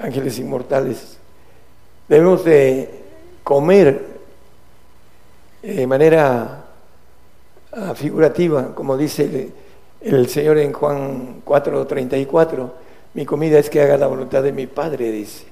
ángeles 0.00 0.38
inmortales, 0.38 1.18
debemos 2.08 2.44
de 2.44 2.90
comer 3.42 4.04
de 5.62 5.86
manera 5.86 6.64
ah, 7.72 7.94
figurativa, 7.94 8.74
como 8.74 8.96
dice 8.96 9.52
el, 10.02 10.14
el 10.16 10.28
Señor 10.28 10.58
en 10.58 10.72
Juan 10.72 11.42
4:34 11.44 12.70
mi 13.14 13.26
comida 13.26 13.58
es 13.58 13.68
que 13.70 13.80
haga 13.80 13.96
la 13.96 14.06
voluntad 14.06 14.42
de 14.42 14.52
mi 14.52 14.66
Padre, 14.66 15.10
dice. 15.10 15.44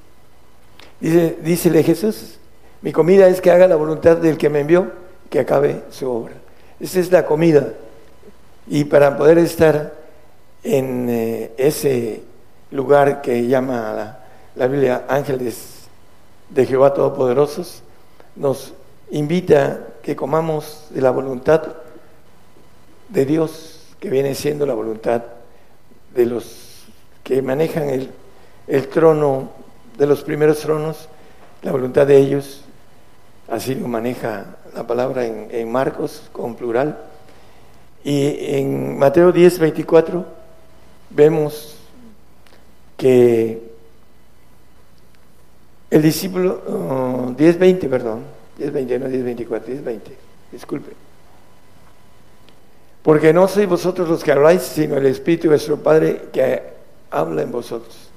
Dice, 1.00 1.38
dícele 1.42 1.82
Jesús, 1.82 2.38
mi 2.82 2.92
comida 2.92 3.28
es 3.28 3.40
que 3.40 3.50
haga 3.50 3.66
la 3.66 3.76
voluntad 3.76 4.16
del 4.16 4.36
que 4.36 4.48
me 4.48 4.60
envió, 4.60 4.90
que 5.30 5.40
acabe 5.40 5.82
su 5.90 6.08
obra. 6.08 6.34
Esa 6.80 7.00
es 7.00 7.10
la 7.10 7.26
comida. 7.26 7.72
Y 8.68 8.84
para 8.84 9.16
poder 9.16 9.38
estar 9.38 9.94
en 10.62 11.08
eh, 11.08 11.52
ese 11.56 12.22
lugar 12.70 13.22
que 13.22 13.46
llama 13.46 13.92
la, 13.92 14.18
la 14.56 14.66
Biblia 14.66 15.06
ángeles 15.08 15.88
de 16.50 16.66
Jehová 16.66 16.92
Todopoderosos, 16.94 17.82
nos 18.36 18.74
invita 19.10 19.80
que 20.02 20.14
comamos 20.14 20.86
de 20.90 21.00
la 21.00 21.10
voluntad 21.10 21.62
de 23.08 23.24
Dios, 23.24 23.80
que 24.00 24.10
viene 24.10 24.34
siendo 24.34 24.66
la 24.66 24.74
voluntad 24.74 25.22
de 26.14 26.26
los 26.26 26.84
que 27.24 27.42
manejan 27.42 27.90
el, 27.90 28.10
el 28.66 28.88
trono 28.88 29.50
de 29.98 30.06
los 30.06 30.22
primeros 30.22 30.60
tronos, 30.60 31.08
la 31.62 31.72
voluntad 31.72 32.06
de 32.06 32.16
ellos, 32.16 32.62
así 33.48 33.74
lo 33.74 33.88
maneja 33.88 34.56
la 34.74 34.86
palabra 34.86 35.26
en, 35.26 35.48
en, 35.50 35.70
Marcos 35.70 36.30
con 36.32 36.54
plural. 36.54 36.96
Y 38.08 38.56
en 38.56 38.98
Mateo 38.98 39.32
10, 39.32 39.58
24 39.58 40.24
vemos 41.10 41.76
que 42.96 43.70
el 45.90 46.00
discípulo, 46.00 47.34
10, 47.36 47.58
20, 47.58 47.86
perdón, 47.86 48.22
10, 48.56 48.72
20, 48.72 48.98
no 48.98 49.08
10, 49.08 49.24
24, 49.24 49.72
10, 49.72 49.84
20, 49.84 50.16
disculpe. 50.50 50.92
Porque 53.02 53.34
no 53.34 53.46
sois 53.46 53.68
vosotros 53.68 54.08
los 54.08 54.24
que 54.24 54.32
habláis, 54.32 54.62
sino 54.62 54.96
el 54.96 55.04
Espíritu 55.04 55.42
de 55.42 55.48
vuestro 55.48 55.76
Padre 55.76 56.30
que 56.32 56.62
habla 57.10 57.42
en 57.42 57.52
vosotros, 57.52 58.08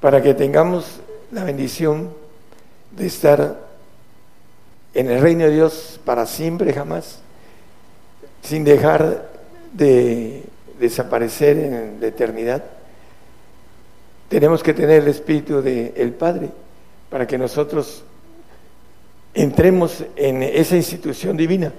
para 0.00 0.20
que 0.20 0.34
tengamos 0.34 0.98
la 1.30 1.44
bendición 1.44 2.12
de 2.90 3.06
estar 3.06 3.60
en 4.92 5.08
el 5.08 5.22
reino 5.22 5.44
de 5.44 5.52
Dios 5.52 6.00
para 6.04 6.26
siempre, 6.26 6.72
jamás, 6.72 7.20
sin 8.42 8.64
dejar 8.64 9.28
de 9.72 10.44
desaparecer 10.78 11.58
en 11.58 11.98
la 12.00 12.06
eternidad. 12.06 12.64
Tenemos 14.28 14.62
que 14.62 14.74
tener 14.74 15.02
el 15.02 15.08
Espíritu 15.08 15.62
del 15.62 15.92
el 15.96 16.12
Padre 16.12 16.50
para 17.10 17.26
que 17.26 17.38
nosotros 17.38 18.02
entremos 19.34 20.04
en 20.16 20.42
esa 20.42 20.76
institución 20.76 21.36
divina. 21.36 21.72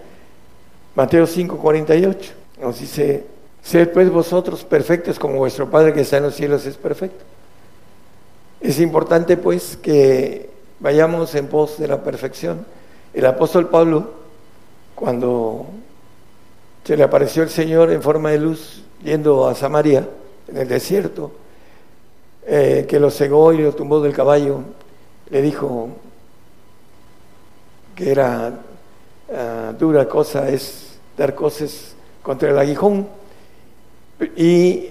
Mateo 0.96 1.28
5, 1.28 1.58
48 1.58 2.34
nos 2.62 2.80
dice 2.80 3.24
Sed 3.62 3.90
pues 3.90 4.10
vosotros 4.10 4.64
perfectos 4.64 5.20
como 5.20 5.36
vuestro 5.38 5.70
Padre 5.70 5.94
que 5.94 6.02
está 6.02 6.18
en 6.18 6.24
los 6.24 6.36
cielos 6.36 6.66
es 6.66 6.78
perfecto. 6.78 7.24
Es 8.62 8.80
importante 8.80 9.38
pues 9.38 9.78
que 9.78 10.50
vayamos 10.80 11.36
en 11.36 11.48
pos 11.48 11.78
de 11.78 11.88
la 11.88 12.04
perfección. 12.04 12.66
El 13.14 13.26
apóstol 13.26 13.70
Pablo, 13.70 14.14
cuando 14.96 15.68
se 16.90 16.98
le 16.98 17.04
apareció 17.04 17.44
el 17.44 17.52
Señor 17.52 17.92
en 17.92 18.02
forma 18.02 18.32
de 18.32 18.40
luz 18.40 18.82
yendo 19.04 19.48
a 19.48 19.54
Samaria, 19.54 20.10
en 20.48 20.58
el 20.58 20.68
desierto, 20.68 21.32
eh, 22.48 22.88
que 22.90 23.00
lo 23.00 23.12
cegó 23.12 23.54
y 23.54 23.60
lo 23.60 23.76
tumbó 23.76 24.02
del 24.02 24.12
caballo, 24.12 24.62
le 25.30 25.40
dijo 25.44 25.90
que 27.96 28.10
era 28.10 28.62
ah, 29.32 29.72
dura 29.78 30.10
cosa 30.10 30.50
es 30.50 30.98
dar 31.16 31.36
cosas 31.36 31.94
contra 32.24 32.50
el 32.50 32.58
aguijón 32.58 33.08
y 34.36 34.88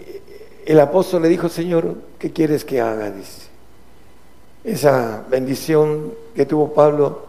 el 0.66 0.78
apóstol 0.78 1.22
le 1.22 1.28
dijo, 1.28 1.48
Señor, 1.48 1.96
¿qué 2.16 2.32
quieres 2.32 2.64
que 2.64 2.80
haga? 2.80 3.10
Dice. 3.10 3.48
Esa 4.62 5.24
bendición 5.28 6.14
que 6.32 6.46
tuvo 6.46 6.72
Pablo 6.72 7.26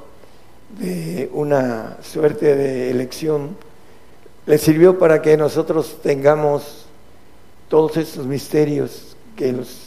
de 0.77 1.27
una 1.33 1.97
suerte 2.03 2.55
de 2.55 2.91
elección 2.91 3.57
le 4.49 4.57
sirvió 4.57 4.97
para 4.97 5.21
que 5.21 5.37
nosotros 5.37 5.99
tengamos 6.01 6.87
todos 7.67 7.97
estos 7.97 8.25
misterios 8.25 9.15
que 9.35 9.51
los 9.51 9.77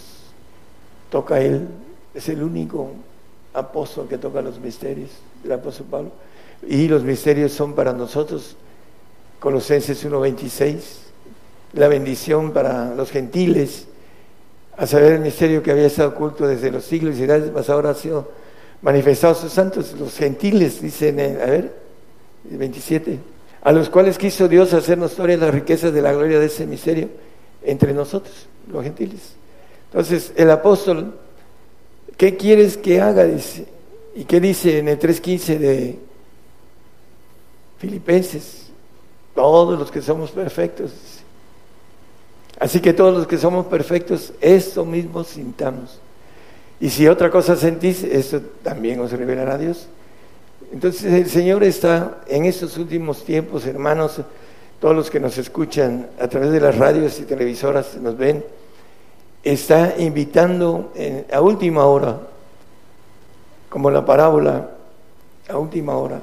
toca 1.10 1.40
él. 1.40 1.66
Es 2.14 2.28
el 2.28 2.44
único 2.44 2.92
apóstol 3.54 4.06
que 4.06 4.18
toca 4.18 4.40
los 4.40 4.60
misterios, 4.60 5.10
el 5.42 5.50
apóstol 5.50 5.86
Pablo. 5.90 6.12
Y 6.64 6.86
los 6.86 7.02
misterios 7.02 7.50
son 7.50 7.74
para 7.74 7.92
nosotros, 7.92 8.54
Colosenses 9.40 10.06
1.26 10.06 10.78
la 11.72 11.88
bendición 11.88 12.52
para 12.52 12.94
los 12.94 13.10
gentiles, 13.10 13.86
a 14.76 14.86
saber 14.86 15.14
el 15.14 15.20
misterio 15.22 15.60
que 15.60 15.72
había 15.72 15.86
estado 15.86 16.10
oculto 16.10 16.46
desde 16.46 16.70
los 16.70 16.84
siglos 16.84 17.18
y 17.18 17.24
edades, 17.24 17.50
mas 17.52 17.68
ahora 17.68 17.90
ha 17.90 17.94
sido 17.94 18.30
manifestado 18.80 19.32
a 19.32 19.36
sus 19.36 19.52
santos, 19.52 19.92
los 19.98 20.16
gentiles, 20.16 20.80
dicen, 20.80 21.18
a 21.18 21.46
ver, 21.46 21.74
27, 22.44 23.18
a 23.62 23.72
los 23.72 23.88
cuales 23.88 24.18
quiso 24.18 24.48
Dios 24.48 24.74
hacer 24.74 24.98
notorias 24.98 25.40
las 25.40 25.54
riquezas 25.54 25.92
de 25.92 26.02
la 26.02 26.12
gloria 26.12 26.40
de 26.40 26.46
ese 26.46 26.66
misterio 26.66 27.08
entre 27.62 27.94
nosotros, 27.94 28.46
los 28.70 28.82
gentiles. 28.82 29.34
Entonces, 29.86 30.32
el 30.36 30.50
apóstol, 30.50 31.14
¿qué 32.16 32.36
quieres 32.36 32.76
que 32.76 33.00
haga? 33.00 33.24
Dice, 33.24 33.66
¿y 34.16 34.24
qué 34.24 34.40
dice 34.40 34.78
en 34.78 34.88
el 34.88 34.98
3.15 34.98 35.58
de 35.58 35.98
Filipenses? 37.78 38.66
Todos 39.34 39.78
los 39.78 39.90
que 39.90 40.02
somos 40.02 40.32
perfectos. 40.32 40.90
Así 42.58 42.80
que 42.80 42.92
todos 42.92 43.16
los 43.16 43.26
que 43.26 43.38
somos 43.38 43.66
perfectos, 43.66 44.32
esto 44.40 44.84
mismo 44.84 45.24
sintamos. 45.24 46.00
Y 46.80 46.90
si 46.90 47.06
otra 47.06 47.30
cosa 47.30 47.54
sentís, 47.54 48.02
eso 48.02 48.40
también 48.62 48.98
os 49.00 49.12
revelará 49.12 49.56
Dios. 49.56 49.86
Entonces 50.72 51.12
el 51.12 51.28
Señor 51.28 51.62
está 51.64 52.22
en 52.26 52.46
estos 52.46 52.78
últimos 52.78 53.24
tiempos, 53.24 53.66
hermanos, 53.66 54.22
todos 54.80 54.96
los 54.96 55.10
que 55.10 55.20
nos 55.20 55.36
escuchan 55.36 56.08
a 56.18 56.26
través 56.28 56.50
de 56.50 56.60
las 56.60 56.78
radios 56.78 57.20
y 57.20 57.24
televisoras, 57.24 57.96
nos 57.96 58.16
ven, 58.16 58.42
está 59.44 59.94
invitando 59.98 60.90
a 61.30 61.40
última 61.42 61.84
hora, 61.84 62.20
como 63.68 63.90
la 63.90 64.02
parábola, 64.02 64.70
a 65.46 65.58
última 65.58 65.94
hora, 65.94 66.22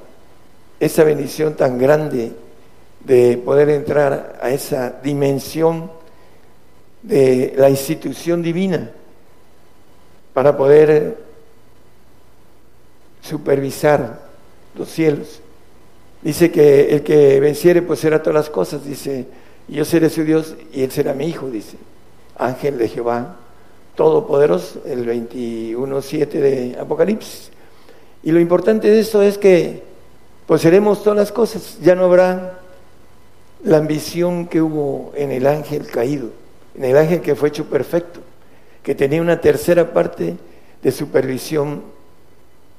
esa 0.80 1.04
bendición 1.04 1.54
tan 1.54 1.78
grande 1.78 2.32
de 3.02 3.38
poder 3.38 3.70
entrar 3.70 4.40
a 4.42 4.50
esa 4.50 5.00
dimensión 5.04 5.92
de 7.04 7.54
la 7.56 7.70
institución 7.70 8.42
divina 8.42 8.90
para 10.34 10.58
poder 10.58 11.20
supervisar 13.22 14.29
los 14.80 14.90
cielos. 14.90 15.42
Dice 16.22 16.52
que 16.52 16.90
el 16.90 17.04
que 17.04 17.40
venciere 17.40 17.82
pues 17.82 18.00
será 18.00 18.22
todas 18.22 18.36
las 18.36 18.50
cosas, 18.50 18.84
dice, 18.84 19.28
yo 19.68 19.86
seré 19.86 20.10
su 20.10 20.24
Dios 20.24 20.56
y 20.74 20.84
él 20.84 20.92
será 20.92 21.14
mi 21.14 21.28
hijo, 21.28 21.50
dice, 21.50 21.78
ángel 22.38 22.78
de 22.78 22.88
Jehová, 22.88 23.38
todopoderoso, 23.96 24.82
el 24.86 25.06
21.7 25.06 26.28
de 26.28 26.78
Apocalipsis. 26.80 27.52
Y 28.24 28.32
lo 28.32 28.40
importante 28.40 28.90
de 28.90 29.00
esto 29.00 29.22
es 29.22 29.38
que 29.38 29.84
pues 30.46 30.62
seremos 30.62 31.04
todas 31.04 31.18
las 31.18 31.32
cosas, 31.32 31.78
ya 31.82 31.94
no 31.94 32.06
habrá 32.06 32.60
la 33.64 33.78
ambición 33.78 34.48
que 34.48 34.62
hubo 34.62 35.12
en 35.16 35.32
el 35.32 35.46
ángel 35.46 35.88
caído, 35.88 36.30
en 36.76 36.86
el 36.86 36.98
ángel 36.98 37.22
que 37.22 37.36
fue 37.36 37.50
hecho 37.50 37.66
perfecto, 37.66 38.20
que 38.82 38.96
tenía 38.96 39.22
una 39.22 39.40
tercera 39.40 39.94
parte 39.94 40.36
de 40.82 40.92
supervisión 40.92 41.84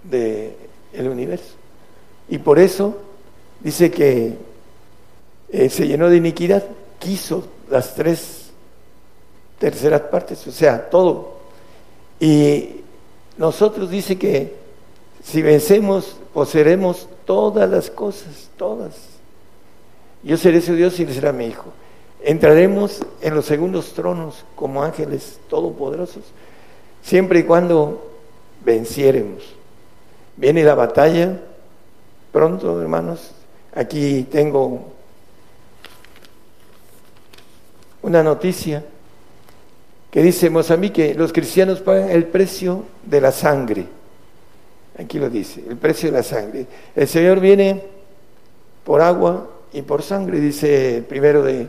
del 0.02 0.52
el 0.92 1.08
universo. 1.08 1.59
Y 2.30 2.38
por 2.38 2.58
eso 2.58 2.96
dice 3.60 3.90
que 3.90 4.36
eh, 5.50 5.68
se 5.68 5.86
llenó 5.86 6.08
de 6.08 6.16
iniquidad, 6.16 6.64
quiso 6.98 7.44
las 7.68 7.94
tres 7.94 8.50
terceras 9.58 10.02
partes, 10.02 10.46
o 10.46 10.52
sea, 10.52 10.88
todo. 10.88 11.40
Y 12.20 12.76
nosotros 13.36 13.90
dice 13.90 14.16
que 14.16 14.54
si 15.24 15.42
vencemos, 15.42 16.16
poseeremos 16.32 17.08
todas 17.24 17.68
las 17.68 17.90
cosas, 17.90 18.48
todas. 18.56 18.94
Yo 20.22 20.36
seré 20.36 20.60
su 20.60 20.74
Dios 20.74 20.98
y 21.00 21.02
él 21.02 21.12
será 21.12 21.32
mi 21.32 21.46
hijo. 21.46 21.72
Entraremos 22.22 23.00
en 23.22 23.34
los 23.34 23.46
segundos 23.46 23.92
tronos 23.92 24.44
como 24.54 24.82
ángeles 24.84 25.40
todopoderosos, 25.48 26.22
siempre 27.02 27.40
y 27.40 27.44
cuando 27.44 28.06
venciéremos. 28.64 29.42
Viene 30.36 30.62
la 30.62 30.74
batalla, 30.74 31.40
pronto, 32.32 32.80
hermanos. 32.80 33.32
Aquí 33.74 34.26
tengo 34.30 34.92
una 38.02 38.22
noticia 38.22 38.84
que 40.10 40.22
dice 40.22 40.50
Mozambique, 40.50 41.14
los 41.14 41.32
cristianos 41.32 41.80
pagan 41.80 42.10
el 42.10 42.24
precio 42.24 42.84
de 43.04 43.20
la 43.20 43.30
sangre. 43.30 43.86
Aquí 44.98 45.18
lo 45.18 45.30
dice, 45.30 45.62
el 45.68 45.76
precio 45.76 46.10
de 46.10 46.16
la 46.16 46.22
sangre. 46.22 46.66
El 46.96 47.06
Señor 47.06 47.38
viene 47.38 47.82
por 48.84 49.00
agua 49.00 49.48
y 49.72 49.82
por 49.82 50.02
sangre, 50.02 50.40
dice 50.40 51.04
primero 51.08 51.44
de 51.44 51.68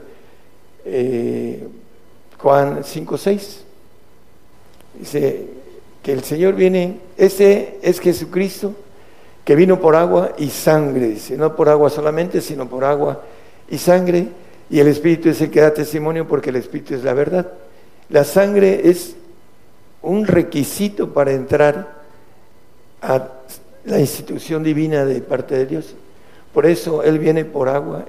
eh, 0.86 1.68
Juan 2.40 2.80
5.6. 2.84 3.58
Dice 5.00 5.48
que 6.02 6.12
el 6.12 6.24
Señor 6.24 6.56
viene, 6.56 7.00
ese 7.16 7.78
es 7.84 8.00
Jesucristo 8.00 8.74
que 9.44 9.56
vino 9.56 9.80
por 9.80 9.96
agua 9.96 10.34
y 10.38 10.50
sangre, 10.50 11.08
dice, 11.08 11.38
no 11.38 11.56
por 11.56 11.70
agua 11.70 11.90
solamente, 11.90 12.42
sino 12.42 12.68
por 12.68 12.84
agua 12.84 13.22
y 13.70 13.78
sangre, 13.78 14.28
y 14.70 14.80
el 14.80 14.88
Espíritu 14.88 15.30
es 15.30 15.42
el 15.42 15.52
que 15.52 15.62
da 15.62 15.74
testimonio 15.74 16.28
porque 16.28 16.50
el 16.50 16.56
Espíritu 16.56 16.96
es 16.96 17.04
la 17.04 17.14
verdad. 17.14 17.52
La 18.10 18.24
sangre 18.24 18.90
es 18.90 19.16
un 20.02 20.26
requisito 20.26 21.14
para 21.14 21.32
entrar 21.34 22.02
a 23.02 23.28
la 23.86 24.00
institución 24.00 24.64
divina 24.64 25.06
de 25.06 25.22
parte 25.22 25.58
de 25.58 25.66
Dios. 25.66 25.96
Por 26.54 26.66
eso 26.66 27.04
Él 27.04 27.20
viene 27.20 27.46
por 27.46 27.68
agua, 27.68 28.06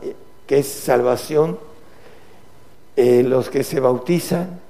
que 0.46 0.58
es 0.58 0.68
salvación. 0.68 1.58
Eh, 2.94 3.22
los 3.22 3.48
que 3.48 3.64
se 3.64 3.80
bautizan, 3.80 4.60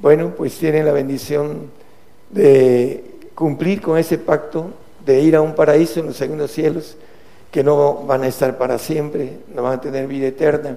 bueno, 0.00 0.34
pues 0.36 0.58
tienen 0.58 0.84
la 0.84 0.92
bendición 0.92 1.70
de 2.28 3.02
cumplir 3.34 3.80
con 3.80 3.96
ese 3.96 4.18
pacto 4.18 4.70
de 5.06 5.20
ir 5.20 5.36
a 5.36 5.40
un 5.40 5.54
paraíso 5.54 6.00
en 6.00 6.06
los 6.06 6.16
segundos 6.16 6.50
cielos, 6.50 6.96
que 7.50 7.62
no 7.62 8.04
van 8.04 8.24
a 8.24 8.26
estar 8.26 8.58
para 8.58 8.78
siempre, 8.78 9.38
no 9.54 9.62
van 9.62 9.74
a 9.74 9.80
tener 9.80 10.06
vida 10.06 10.26
eterna, 10.26 10.76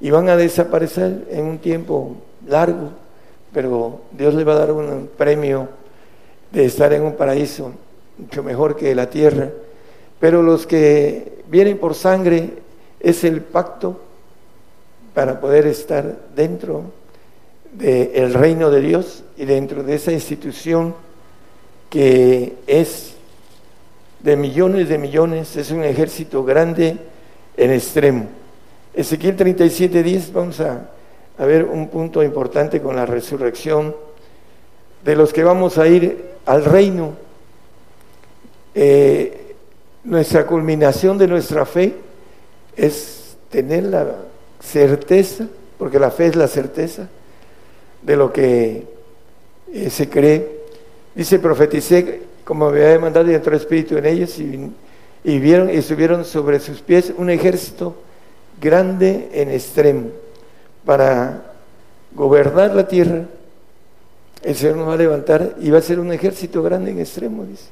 y 0.00 0.10
van 0.10 0.28
a 0.28 0.36
desaparecer 0.36 1.26
en 1.30 1.46
un 1.46 1.58
tiempo 1.58 2.16
largo, 2.46 2.90
pero 3.52 4.00
Dios 4.10 4.34
les 4.34 4.46
va 4.46 4.52
a 4.52 4.58
dar 4.58 4.72
un 4.72 5.08
premio 5.16 5.68
de 6.50 6.64
estar 6.64 6.92
en 6.92 7.02
un 7.02 7.14
paraíso 7.14 7.72
mucho 8.18 8.42
mejor 8.42 8.76
que 8.76 8.94
la 8.94 9.08
tierra. 9.08 9.50
Pero 10.20 10.42
los 10.42 10.66
que 10.66 11.42
vienen 11.48 11.78
por 11.78 11.94
sangre 11.94 12.50
es 13.00 13.24
el 13.24 13.40
pacto 13.40 14.00
para 15.14 15.40
poder 15.40 15.66
estar 15.66 16.16
dentro 16.34 16.82
del 17.72 18.34
reino 18.34 18.70
de 18.70 18.80
Dios 18.80 19.24
y 19.36 19.44
dentro 19.44 19.82
de 19.82 19.94
esa 19.94 20.12
institución 20.12 20.94
que 21.90 22.56
es 22.66 23.13
de 24.24 24.36
millones 24.36 24.88
de 24.88 24.96
millones, 24.96 25.54
es 25.54 25.70
un 25.70 25.84
ejército 25.84 26.42
grande 26.42 26.96
en 27.58 27.70
extremo. 27.70 28.24
Ezequiel 28.94 29.36
37, 29.36 30.02
10, 30.02 30.32
vamos 30.32 30.60
a, 30.60 30.88
ver 31.36 31.64
un 31.64 31.88
punto 31.88 32.22
importante 32.22 32.80
con 32.80 32.96
la 32.96 33.04
resurrección 33.04 33.94
de 35.04 35.14
los 35.14 35.30
que 35.30 35.44
vamos 35.44 35.76
a 35.76 35.86
ir 35.86 36.24
al 36.46 36.64
reino. 36.64 37.12
Eh, 38.74 39.56
nuestra 40.04 40.46
culminación 40.46 41.18
de 41.18 41.28
nuestra 41.28 41.66
fe 41.66 41.94
es 42.74 43.36
tener 43.50 43.84
la 43.84 44.06
certeza, 44.58 45.46
porque 45.76 45.98
la 45.98 46.10
fe 46.10 46.28
es 46.28 46.36
la 46.36 46.48
certeza 46.48 47.08
de 48.00 48.16
lo 48.16 48.32
que 48.32 48.86
eh, 49.70 49.90
se 49.90 50.08
cree. 50.08 50.64
Dice, 51.14 51.38
profeticé 51.38 52.22
como 52.44 52.66
había 52.66 52.88
demandado 52.88 53.30
y 53.30 53.34
entró 53.34 53.56
espíritu 53.56 53.96
en 53.96 54.06
ellos 54.06 54.38
y, 54.38 55.38
vieron 55.38 55.70
y 55.70 55.80
subieron 55.82 56.24
sobre 56.24 56.60
sus 56.60 56.80
pies 56.82 57.12
un 57.16 57.30
ejército 57.30 57.96
grande 58.60 59.30
en 59.32 59.50
extremo 59.50 60.08
para 60.84 61.42
gobernar 62.14 62.74
la 62.74 62.86
tierra. 62.86 63.24
El 64.42 64.54
Señor 64.54 64.76
nos 64.76 64.88
va 64.88 64.94
a 64.94 64.98
levantar 64.98 65.56
y 65.58 65.70
va 65.70 65.78
a 65.78 65.82
ser 65.82 65.98
un 65.98 66.12
ejército 66.12 66.62
grande 66.62 66.90
en 66.90 67.00
extremo, 67.00 67.44
dice. 67.44 67.68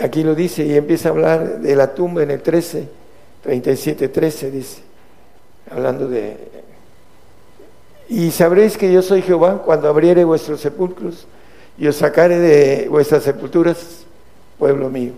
Aquí 0.00 0.22
lo 0.22 0.34
dice 0.34 0.64
y 0.64 0.74
empieza 0.74 1.08
a 1.08 1.12
hablar 1.12 1.60
de 1.60 1.76
la 1.76 1.92
tumba 1.92 2.22
en 2.22 2.30
el 2.30 2.40
13, 2.40 2.88
37, 3.42 4.08
13, 4.08 4.50
dice, 4.50 4.80
hablando 5.70 6.08
de... 6.08 6.36
Y 8.08 8.30
sabréis 8.30 8.76
que 8.78 8.92
yo 8.92 9.02
soy 9.02 9.22
Jehová 9.22 9.62
cuando 9.64 9.88
abriere 9.88 10.24
vuestros 10.24 10.60
sepulcros 10.60 11.26
y 11.78 11.86
os 11.86 11.96
sacaré 11.96 12.38
de 12.38 12.88
vuestras 12.88 13.22
sepulturas, 13.22 14.04
pueblo 14.58 14.90
mío. 14.90 15.12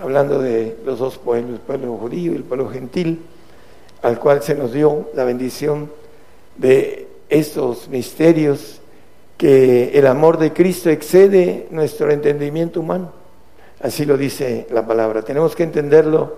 Hablando 0.00 0.40
de 0.40 0.76
los 0.84 0.98
dos 0.98 1.18
pueblos, 1.18 1.52
el 1.52 1.60
pueblo 1.60 1.96
judío 1.96 2.32
y 2.32 2.36
el 2.36 2.42
pueblo 2.42 2.68
gentil, 2.68 3.20
al 4.02 4.18
cual 4.18 4.42
se 4.42 4.54
nos 4.54 4.72
dio 4.72 5.10
la 5.14 5.24
bendición 5.24 5.90
de 6.56 7.06
estos 7.28 7.88
misterios 7.88 8.80
que 9.36 9.96
el 9.98 10.06
amor 10.06 10.38
de 10.38 10.52
Cristo 10.52 10.90
excede 10.90 11.66
nuestro 11.70 12.10
entendimiento 12.10 12.80
humano. 12.80 13.12
Así 13.80 14.04
lo 14.04 14.16
dice 14.16 14.66
la 14.70 14.86
palabra. 14.86 15.22
Tenemos 15.22 15.54
que 15.54 15.62
entenderlo 15.62 16.36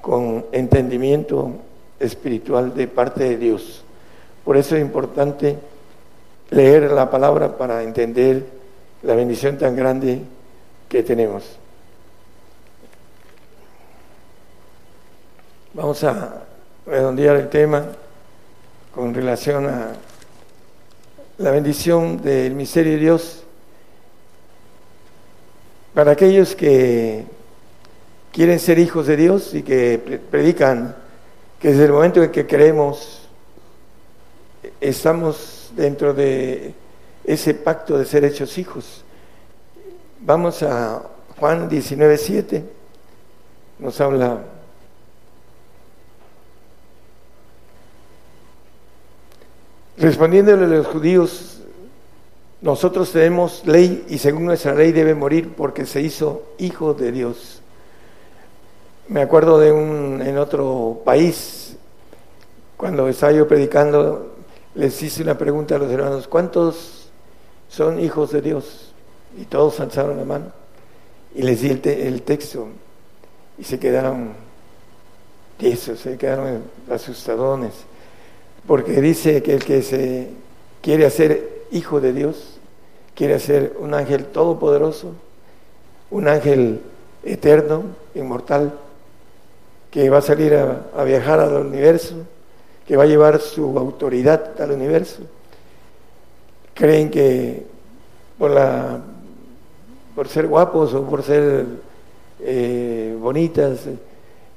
con 0.00 0.46
entendimiento 0.52 1.52
espiritual 1.98 2.74
de 2.74 2.86
parte 2.86 3.24
de 3.24 3.36
Dios. 3.36 3.82
Por 4.44 4.56
eso 4.56 4.76
es 4.76 4.82
importante 4.82 5.56
leer 6.50 6.90
la 6.90 7.10
palabra 7.10 7.56
para 7.56 7.82
entender 7.82 8.46
la 9.02 9.14
bendición 9.14 9.58
tan 9.58 9.76
grande 9.76 10.20
que 10.88 11.02
tenemos. 11.02 11.44
Vamos 15.74 16.02
a 16.04 16.42
redondear 16.86 17.36
el 17.36 17.48
tema 17.48 17.84
con 18.94 19.12
relación 19.12 19.66
a 19.66 19.92
la 21.38 21.50
bendición 21.50 22.22
del 22.22 22.54
misterio 22.54 22.92
de 22.92 22.98
Dios 22.98 23.42
para 25.92 26.12
aquellos 26.12 26.54
que 26.56 27.24
quieren 28.32 28.58
ser 28.58 28.78
hijos 28.78 29.06
de 29.06 29.16
Dios 29.16 29.54
y 29.54 29.62
que 29.62 30.20
predican 30.30 30.96
que 31.60 31.68
desde 31.68 31.86
el 31.86 31.92
momento 31.92 32.22
en 32.22 32.30
que 32.30 32.46
creemos 32.46 33.28
estamos 34.80 35.55
dentro 35.76 36.14
de 36.14 36.74
ese 37.24 37.54
pacto 37.54 37.98
de 37.98 38.04
ser 38.04 38.24
hechos 38.24 38.58
hijos. 38.58 39.04
Vamos 40.20 40.62
a 40.62 41.02
Juan 41.38 41.68
19:7, 41.68 42.64
nos 43.78 44.00
habla 44.00 44.40
Respondiéndole 49.98 50.66
a 50.66 50.68
los 50.68 50.86
judíos, 50.88 51.62
nosotros 52.60 53.12
tenemos 53.12 53.66
ley 53.66 54.04
y 54.08 54.18
según 54.18 54.44
nuestra 54.44 54.74
ley 54.74 54.92
debe 54.92 55.14
morir 55.14 55.54
porque 55.56 55.86
se 55.86 56.02
hizo 56.02 56.42
hijo 56.58 56.92
de 56.92 57.12
Dios. 57.12 57.62
Me 59.08 59.22
acuerdo 59.22 59.58
de 59.58 59.72
un 59.72 60.20
en 60.20 60.36
otro 60.36 61.00
país, 61.02 61.76
cuando 62.76 63.08
estaba 63.08 63.32
yo 63.32 63.48
predicando, 63.48 64.35
les 64.76 65.02
hice 65.02 65.22
una 65.22 65.36
pregunta 65.36 65.76
a 65.76 65.78
los 65.78 65.90
hermanos, 65.90 66.28
¿cuántos 66.28 67.08
son 67.68 67.98
hijos 67.98 68.30
de 68.30 68.42
Dios? 68.42 68.92
Y 69.38 69.44
todos 69.44 69.80
alzaron 69.80 70.16
la 70.16 70.24
mano 70.24 70.52
y 71.34 71.42
les 71.42 71.60
di 71.60 71.70
el, 71.70 72.22
texto 72.22 72.68
y 73.58 73.64
se 73.64 73.78
quedaron 73.78 74.32
tiesos, 75.58 76.00
se 76.00 76.16
quedaron 76.16 76.62
asustadones 76.90 77.72
porque 78.66 79.00
dice 79.00 79.42
que 79.42 79.54
el 79.54 79.64
que 79.64 79.82
se 79.82 80.28
quiere 80.82 81.06
hacer 81.06 81.64
hijo 81.70 82.00
de 82.00 82.12
Dios, 82.12 82.58
quiere 83.14 83.38
ser 83.38 83.76
un 83.78 83.94
ángel 83.94 84.26
todopoderoso, 84.26 85.12
un 86.10 86.28
ángel 86.28 86.80
eterno, 87.24 87.84
inmortal, 88.14 88.78
que 89.90 90.10
va 90.10 90.18
a 90.18 90.22
salir 90.22 90.54
a, 90.54 91.04
viajar 91.04 91.40
al 91.40 91.66
universo, 91.66 92.16
que 92.86 92.96
va 92.96 93.02
a 93.02 93.06
llevar 93.06 93.40
su 93.40 93.78
autoridad 93.78 94.60
al 94.60 94.72
universo. 94.72 95.22
Creen 96.74 97.10
que 97.10 97.66
por, 98.38 98.50
la, 98.50 99.00
por 100.14 100.28
ser 100.28 100.46
guapos 100.46 100.94
o 100.94 101.04
por 101.04 101.22
ser 101.22 101.66
eh, 102.40 103.16
bonitas, 103.18 103.80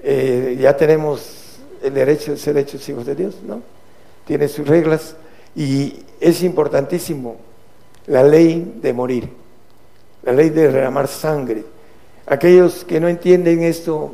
eh, 0.02 0.58
ya 0.60 0.76
tenemos 0.78 1.60
el 1.82 1.94
derecho 1.94 2.32
de 2.32 2.38
ser 2.38 2.58
hechos 2.58 2.88
hijos 2.88 3.06
de 3.06 3.16
Dios, 3.16 3.38
¿no? 3.46 3.62
tiene 4.26 4.48
sus 4.48 4.68
reglas 4.68 5.16
y 5.56 6.04
es 6.20 6.44
importantísimo 6.44 7.38
la 8.06 8.22
ley 8.22 8.78
de 8.82 8.94
morir, 8.94 9.30
la 10.24 10.34
ley 10.34 10.50
de 10.50 10.72
derramar 10.72 11.08
sangre. 11.08 11.64
Aquellos 12.28 12.86
que 12.86 13.00
no 13.00 13.08
entienden 13.08 13.64
esto 13.64 14.14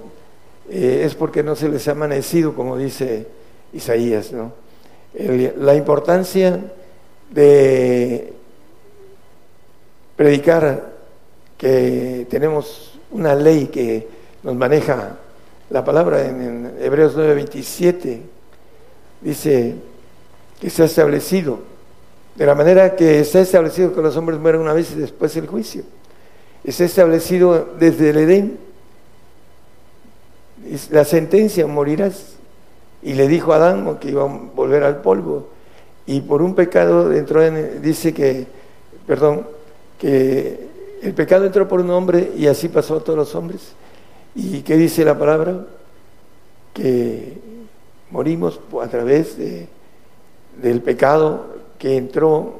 eh, 0.70 1.04
es 1.06 1.16
porque 1.16 1.44
no 1.44 1.56
se 1.56 1.68
les 1.68 1.88
ha 1.88 1.92
amanecido, 1.92 2.54
como 2.56 2.78
dice 2.78 3.28
Isaías, 3.76 4.32
¿no? 4.32 4.54
la 5.14 5.76
importancia 5.76 6.60
de 7.30 8.34
predicar 10.16 10.94
que 11.58 12.28
tenemos 12.30 13.00
una 13.12 13.36
ley 13.36 13.68
que 13.68 14.08
nos 14.44 14.56
maneja 14.56 15.18
la 15.70 15.84
palabra 15.84 16.26
en, 16.26 16.42
en 16.42 16.74
Hebreos 16.82 17.16
9:27 17.16 18.20
dice 19.22 19.76
que 20.60 20.70
se 20.70 20.84
ha 20.84 20.86
establecido, 20.86 21.60
de 22.36 22.46
la 22.46 22.56
manera 22.56 22.96
que 22.96 23.20
está 23.20 23.42
establecido 23.42 23.94
que 23.94 24.02
los 24.02 24.16
hombres 24.18 24.40
mueren 24.40 24.62
una 24.62 24.74
vez 24.74 24.92
y 24.92 24.96
después 24.96 25.36
el 25.36 25.48
juicio. 25.48 25.84
Está 26.64 26.84
establecido 26.84 27.74
desde 27.80 28.10
el 28.10 28.18
Edén. 28.18 28.58
La 30.90 31.06
sentencia, 31.06 31.68
morirás. 31.68 32.35
Y 33.06 33.14
le 33.14 33.30
dijo 33.30 33.54
a 33.54 33.56
Adán 33.56 33.98
que 34.00 34.10
iba 34.10 34.24
a 34.24 34.28
volver 34.28 34.84
al 34.84 34.98
polvo. 34.98 35.48
Y 36.06 36.20
por 36.22 36.42
un 36.42 36.56
pecado 36.56 37.14
entró 37.14 37.42
en, 37.42 37.82
dice 37.82 38.14
que, 38.14 38.46
perdón, 39.08 39.48
que 39.98 40.68
el 41.02 41.14
pecado 41.14 41.46
entró 41.46 41.68
por 41.68 41.80
un 41.80 41.90
hombre 41.92 42.34
y 42.36 42.48
así 42.48 42.68
pasó 42.68 42.98
a 42.98 43.04
todos 43.04 43.18
los 43.18 43.34
hombres. 43.36 43.72
¿Y 44.36 44.62
qué 44.62 44.76
dice 44.76 45.06
la 45.06 45.18
palabra? 45.18 45.66
Que 46.74 47.38
morimos 48.12 48.60
a 48.82 48.88
través 48.88 49.38
de 49.38 49.68
del 50.62 50.82
pecado 50.82 51.48
que 51.78 51.98
entró 51.98 52.60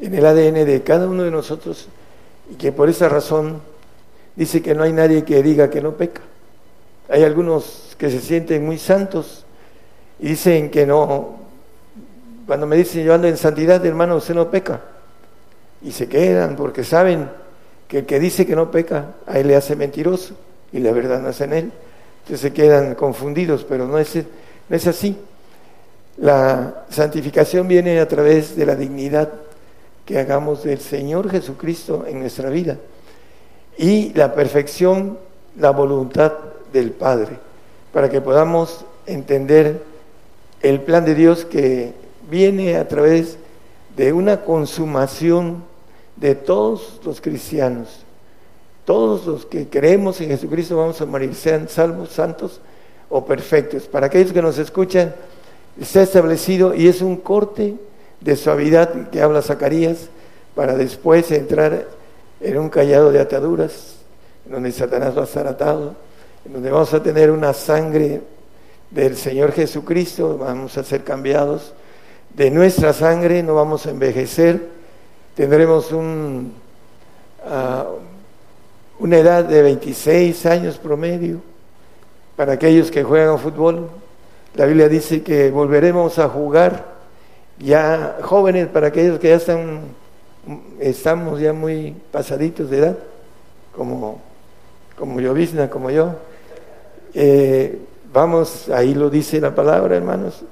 en 0.00 0.14
el 0.14 0.24
ADN 0.24 0.64
de 0.64 0.82
cada 0.84 1.08
uno 1.08 1.22
de 1.22 1.30
nosotros 1.30 1.88
y 2.50 2.54
que 2.54 2.72
por 2.72 2.88
esa 2.88 3.08
razón 3.08 3.60
dice 4.36 4.62
que 4.62 4.74
no 4.74 4.82
hay 4.82 4.92
nadie 4.92 5.24
que 5.24 5.42
diga 5.42 5.70
que 5.70 5.80
no 5.80 5.92
peca. 5.92 6.22
Hay 7.08 7.24
algunos 7.24 7.94
que 7.98 8.10
se 8.10 8.20
sienten 8.20 8.64
muy 8.64 8.78
santos 8.78 9.41
y 10.20 10.28
dicen 10.28 10.70
que 10.70 10.86
no, 10.86 11.36
cuando 12.46 12.66
me 12.66 12.76
dicen 12.76 13.04
yo 13.04 13.14
ando 13.14 13.28
en 13.28 13.36
santidad, 13.36 13.84
hermano, 13.84 14.16
usted 14.16 14.34
no 14.34 14.50
peca. 14.50 14.80
Y 15.82 15.92
se 15.92 16.08
quedan 16.08 16.54
porque 16.56 16.84
saben 16.84 17.28
que 17.88 18.00
el 18.00 18.06
que 18.06 18.20
dice 18.20 18.46
que 18.46 18.54
no 18.54 18.70
peca, 18.70 19.14
a 19.26 19.38
él 19.38 19.48
le 19.48 19.56
hace 19.56 19.76
mentiroso 19.76 20.34
y 20.72 20.78
la 20.78 20.92
verdad 20.92 21.20
no 21.20 21.30
es 21.30 21.40
en 21.40 21.52
él. 21.52 21.72
Entonces 22.22 22.40
se 22.40 22.52
quedan 22.52 22.94
confundidos, 22.94 23.64
pero 23.68 23.86
no 23.86 23.98
es, 23.98 24.14
no 24.14 24.76
es 24.76 24.86
así. 24.86 25.16
La 26.18 26.84
santificación 26.88 27.66
viene 27.66 27.98
a 27.98 28.06
través 28.06 28.54
de 28.54 28.66
la 28.66 28.76
dignidad 28.76 29.28
que 30.04 30.18
hagamos 30.18 30.62
del 30.62 30.78
Señor 30.80 31.30
Jesucristo 31.30 32.04
en 32.06 32.20
nuestra 32.20 32.50
vida 32.50 32.76
y 33.76 34.12
la 34.14 34.34
perfección, 34.34 35.18
la 35.58 35.70
voluntad 35.70 36.32
del 36.72 36.90
Padre, 36.90 37.38
para 37.92 38.08
que 38.08 38.20
podamos 38.20 38.84
entender 39.06 39.82
el 40.62 40.80
plan 40.80 41.04
de 41.04 41.14
Dios 41.14 41.44
que 41.44 41.92
viene 42.30 42.76
a 42.76 42.88
través 42.88 43.36
de 43.96 44.12
una 44.12 44.42
consumación 44.42 45.64
de 46.16 46.34
todos 46.34 47.00
los 47.04 47.20
cristianos. 47.20 47.88
Todos 48.84 49.26
los 49.26 49.46
que 49.46 49.68
creemos 49.68 50.20
en 50.20 50.28
Jesucristo 50.28 50.76
vamos 50.76 51.00
a 51.00 51.06
morir, 51.06 51.34
sean 51.34 51.68
salvos, 51.68 52.10
santos 52.10 52.60
o 53.10 53.24
perfectos. 53.24 53.84
Para 53.84 54.06
aquellos 54.06 54.32
que 54.32 54.42
nos 54.42 54.58
escuchan, 54.58 55.14
está 55.80 56.02
establecido 56.02 56.74
y 56.74 56.88
es 56.88 57.02
un 57.02 57.16
corte 57.16 57.74
de 58.20 58.36
suavidad 58.36 59.10
que 59.10 59.20
habla 59.20 59.42
Zacarías 59.42 60.08
para 60.54 60.74
después 60.74 61.30
entrar 61.32 61.86
en 62.40 62.58
un 62.58 62.68
callado 62.68 63.10
de 63.12 63.20
ataduras, 63.20 63.96
en 64.46 64.52
donde 64.52 64.72
Satanás 64.72 65.16
va 65.16 65.22
a 65.22 65.24
estar 65.24 65.46
atado, 65.46 65.94
en 66.44 66.52
donde 66.52 66.70
vamos 66.70 66.92
a 66.92 67.02
tener 67.02 67.30
una 67.30 67.52
sangre 67.52 68.20
del 68.94 69.16
Señor 69.16 69.52
Jesucristo, 69.52 70.36
vamos 70.38 70.76
a 70.76 70.84
ser 70.84 71.02
cambiados. 71.04 71.72
De 72.34 72.50
nuestra 72.50 72.92
sangre, 72.92 73.42
no 73.42 73.54
vamos 73.54 73.86
a 73.86 73.90
envejecer, 73.90 74.68
tendremos 75.34 75.92
un, 75.92 76.52
ah, 77.46 77.86
una 78.98 79.18
edad 79.18 79.44
de 79.44 79.62
26 79.62 80.46
años 80.46 80.78
promedio 80.78 81.40
para 82.36 82.54
aquellos 82.54 82.90
que 82.90 83.02
juegan 83.02 83.38
fútbol, 83.38 83.90
la 84.54 84.66
Biblia 84.66 84.88
dice 84.88 85.22
que 85.22 85.50
volveremos 85.50 86.18
a 86.18 86.28
jugar 86.28 86.92
ya 87.58 88.18
jóvenes 88.22 88.66
para 88.68 88.88
aquellos 88.88 89.18
que 89.18 89.28
ya 89.28 89.36
están, 89.36 89.80
estamos 90.80 91.40
ya 91.40 91.52
muy 91.52 91.94
pasaditos 92.10 92.68
de 92.70 92.78
edad, 92.78 92.98
como, 93.74 94.20
como 94.98 95.20
como 95.70 95.90
yo. 95.90 96.14
Eh, 97.14 97.78
vamos, 98.12 98.68
ahí 98.68 98.94
lo 98.94 99.10
dice 99.10 99.40
la 99.40 99.54
palabra, 99.54 99.96
hermanos, 99.96 100.42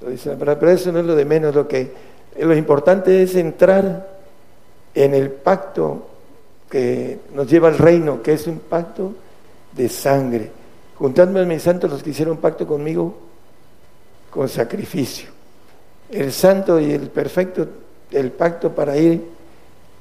lo 0.00 0.10
dice 0.10 0.30
la 0.30 0.36
palabra, 0.36 0.60
pero 0.60 0.72
eso 0.72 0.92
no 0.92 1.00
es 1.00 1.06
lo 1.06 1.14
de 1.14 1.24
menos, 1.24 1.54
lo 1.54 1.68
que 1.68 1.92
lo 2.40 2.54
importante 2.54 3.22
es 3.22 3.36
entrar 3.36 4.14
en 4.94 5.14
el 5.14 5.30
pacto 5.30 6.08
que 6.68 7.20
nos 7.34 7.48
lleva 7.48 7.68
al 7.68 7.78
reino, 7.78 8.22
que 8.22 8.32
es 8.32 8.46
un 8.46 8.58
pacto 8.58 9.12
de 9.72 9.88
sangre. 9.88 10.50
Juntadme 10.96 11.40
a 11.40 11.44
mis 11.44 11.62
santos 11.62 11.90
los 11.90 12.02
que 12.02 12.10
hicieron 12.10 12.38
pacto 12.38 12.66
conmigo 12.66 13.14
con 14.30 14.48
sacrificio. 14.48 15.28
El 16.10 16.32
santo 16.32 16.80
y 16.80 16.92
el 16.92 17.08
perfecto, 17.08 17.66
el 18.10 18.30
pacto 18.32 18.74
para 18.74 18.96
ir 18.96 19.24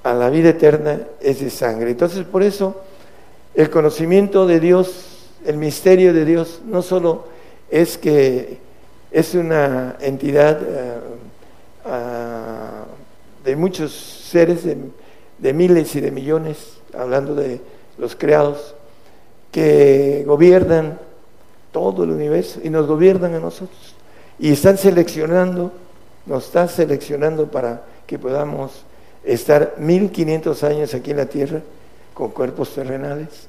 a 0.04 0.14
la 0.14 0.30
vida 0.30 0.50
eterna 0.50 1.00
es 1.22 1.40
de 1.40 1.50
sangre. 1.50 1.92
Entonces, 1.92 2.26
por 2.26 2.44
eso, 2.44 2.82
el 3.54 3.70
conocimiento 3.70 4.46
de 4.46 4.60
Dios, 4.60 5.13
el 5.46 5.58
misterio 5.58 6.14
de 6.14 6.26
Dios, 6.26 6.62
no 6.66 6.82
solo 6.82 7.26
es 7.70 7.98
que 7.98 8.58
es 9.12 9.36
una 9.36 9.98
entidad 10.00 10.60
eh, 10.62 11.00
ah, 11.86 12.86
de 13.44 13.56
muchos 13.56 13.94
seres, 13.94 14.64
de 14.64 15.54
miles 15.54 15.96
y 15.96 16.02
de 16.02 16.12
millones, 16.12 16.78
hablando 16.98 17.36
de 17.36 17.62
los 17.98 18.16
creados, 18.16 18.76
que 19.52 20.24
gobiernan 20.26 21.00
todo 21.72 22.04
el 22.04 22.12
universo 22.12 22.60
y 22.64 22.70
nos 22.70 22.88
gobiernan 22.88 23.36
a 23.36 23.40
nosotros. 23.40 23.96
Y 24.40 24.52
están 24.52 24.78
seleccionando, 24.78 25.72
nos 26.26 26.46
están 26.46 26.70
seleccionando 26.70 27.48
para 27.52 27.84
que 28.08 28.18
podamos 28.18 28.84
estar 29.24 29.76
1500 29.78 30.64
años 30.64 30.94
aquí 30.94 31.12
en 31.12 31.18
la 31.18 31.26
tierra 31.26 31.62
con 32.14 32.30
cuerpos 32.30 32.74
terrenales, 32.74 33.48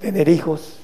tener 0.00 0.28
hijos. 0.28 0.76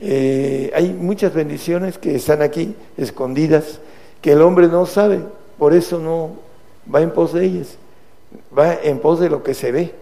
Eh, 0.00 0.70
hay 0.74 0.92
muchas 0.92 1.34
bendiciones 1.34 1.98
que 1.98 2.14
están 2.14 2.42
aquí 2.42 2.74
escondidas, 2.96 3.80
que 4.22 4.32
el 4.32 4.42
hombre 4.42 4.68
no 4.68 4.86
sabe, 4.86 5.20
por 5.58 5.74
eso 5.74 5.98
no 5.98 6.32
va 6.92 7.02
en 7.02 7.10
pos 7.10 7.32
de 7.32 7.44
ellas, 7.44 7.76
va 8.56 8.74
en 8.74 9.00
pos 9.00 9.20
de 9.20 9.28
lo 9.28 9.42
que 9.42 9.54
se 9.54 9.72
ve, 9.72 9.94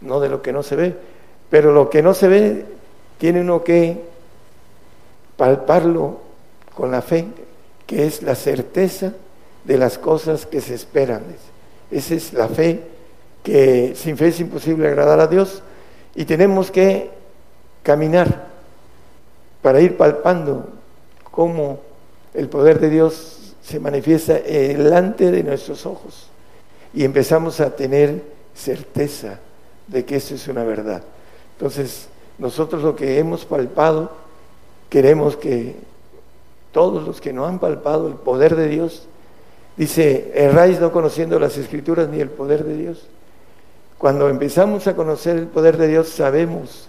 no 0.00 0.20
de 0.20 0.28
lo 0.28 0.42
que 0.42 0.52
no 0.52 0.62
se 0.62 0.76
ve. 0.76 0.94
Pero 1.50 1.72
lo 1.72 1.90
que 1.90 2.02
no 2.02 2.14
se 2.14 2.28
ve 2.28 2.66
tiene 3.18 3.40
uno 3.40 3.62
que 3.62 4.00
palparlo 5.36 6.20
con 6.74 6.90
la 6.90 7.02
fe, 7.02 7.26
que 7.86 8.06
es 8.06 8.22
la 8.22 8.34
certeza 8.34 9.12
de 9.64 9.78
las 9.78 9.98
cosas 9.98 10.46
que 10.46 10.60
se 10.60 10.74
esperan. 10.74 11.22
Esa 11.90 12.14
es 12.14 12.32
la 12.32 12.48
fe, 12.48 12.80
que 13.42 13.94
sin 13.96 14.16
fe 14.16 14.28
es 14.28 14.40
imposible 14.40 14.88
agradar 14.88 15.20
a 15.20 15.26
Dios 15.26 15.62
y 16.14 16.24
tenemos 16.24 16.70
que 16.70 17.10
caminar 17.82 18.51
para 19.62 19.80
ir 19.80 19.96
palpando 19.96 20.68
cómo 21.30 21.80
el 22.34 22.48
poder 22.48 22.80
de 22.80 22.90
Dios 22.90 23.54
se 23.62 23.78
manifiesta 23.78 24.34
delante 24.34 25.30
de 25.30 25.42
nuestros 25.42 25.86
ojos 25.86 26.28
y 26.92 27.04
empezamos 27.04 27.60
a 27.60 27.74
tener 27.74 28.22
certeza 28.54 29.38
de 29.86 30.04
que 30.04 30.16
eso 30.16 30.34
es 30.34 30.46
una 30.48 30.64
verdad. 30.64 31.02
Entonces, 31.56 32.08
nosotros 32.38 32.82
lo 32.82 32.96
que 32.96 33.18
hemos 33.18 33.44
palpado, 33.44 34.10
queremos 34.90 35.36
que 35.36 35.76
todos 36.72 37.06
los 37.06 37.20
que 37.20 37.32
no 37.32 37.46
han 37.46 37.58
palpado 37.58 38.08
el 38.08 38.14
poder 38.14 38.56
de 38.56 38.68
Dios, 38.68 39.06
dice, 39.76 40.32
erráis 40.34 40.80
no 40.80 40.92
conociendo 40.92 41.38
las 41.38 41.56
escrituras 41.56 42.08
ni 42.08 42.20
el 42.20 42.30
poder 42.30 42.64
de 42.64 42.76
Dios. 42.76 43.06
Cuando 43.98 44.28
empezamos 44.28 44.86
a 44.86 44.96
conocer 44.96 45.36
el 45.36 45.46
poder 45.46 45.76
de 45.76 45.88
Dios, 45.88 46.08
sabemos 46.08 46.88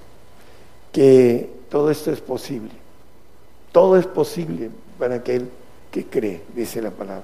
que 0.91 1.49
todo 1.73 1.89
esto 1.89 2.11
es 2.11 2.21
posible. 2.21 2.69
Todo 3.71 3.97
es 3.97 4.05
posible 4.05 4.69
para 4.99 5.15
aquel 5.15 5.49
que 5.89 6.05
cree, 6.05 6.43
dice 6.55 6.79
la 6.83 6.91
palabra. 6.91 7.23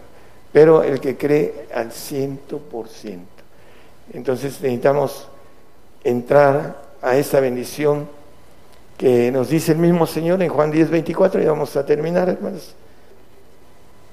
Pero 0.52 0.82
el 0.82 1.00
que 1.00 1.16
cree 1.16 1.68
al 1.72 1.92
ciento 1.92 2.58
por 2.58 2.88
ciento. 2.88 3.28
Entonces 4.12 4.60
necesitamos 4.60 5.28
entrar 6.04 6.82
a 7.00 7.16
esa 7.16 7.40
bendición 7.40 8.08
que 8.98 9.32
nos 9.32 9.50
dice 9.50 9.74
el 9.74 9.78
mismo 9.78 10.08
Señor 10.08 10.42
en 10.42 10.50
Juan 10.50 10.72
10, 10.72 10.90
24, 10.90 11.44
y 11.44 11.46
vamos 11.46 11.76
a 11.76 11.86
terminar, 11.86 12.28
hermanos. 12.28 12.74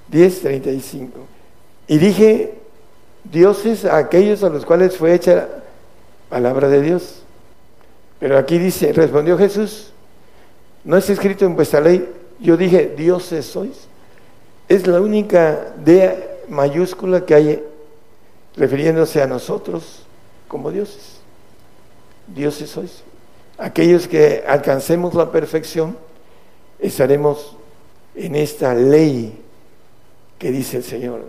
10, 0.09 0.41
35. 0.43 1.19
Y 1.89 1.97
dije, 1.97 2.53
dioses 3.25 3.87
a 3.87 3.97
aquellos 3.97 4.45
a 4.45 4.51
los 4.51 4.67
cuales 4.67 4.99
fue 4.99 5.15
hecha 5.15 5.49
palabra 6.29 6.69
de 6.69 6.83
Dios. 6.83 7.23
Pero 8.21 8.37
aquí 8.37 8.59
dice, 8.59 8.93
respondió 8.93 9.39
Jesús, 9.39 9.95
no 10.87 10.97
es 10.97 11.11
escrito 11.11 11.45
en 11.45 11.57
vuestra 11.57 11.81
ley, 11.81 12.09
yo 12.39 12.57
dije, 12.57 12.95
dioses 12.97 13.45
sois. 13.45 13.89
Es 14.69 14.87
la 14.87 15.01
única 15.01 15.75
D 15.85 16.39
mayúscula 16.49 17.27
que 17.27 17.35
hay 17.35 17.65
refiriéndose 18.57 19.21
a 19.21 19.27
nosotros 19.27 20.07
como 20.47 20.71
dioses. 20.71 21.19
Dioses 22.29 22.71
sois. 22.71 23.03
Aquellos 23.59 24.07
que 24.07 24.45
alcancemos 24.47 25.13
la 25.15 25.33
perfección, 25.33 25.99
estaremos 26.79 27.57
en 28.15 28.37
esta 28.37 28.73
ley 28.73 29.43
que 30.39 30.53
dice 30.53 30.77
el 30.77 30.85
Señor, 30.85 31.25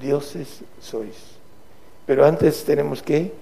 dioses 0.00 0.60
sois. 0.80 1.16
Pero 2.06 2.24
antes 2.24 2.64
tenemos 2.64 3.02
que 3.02 3.34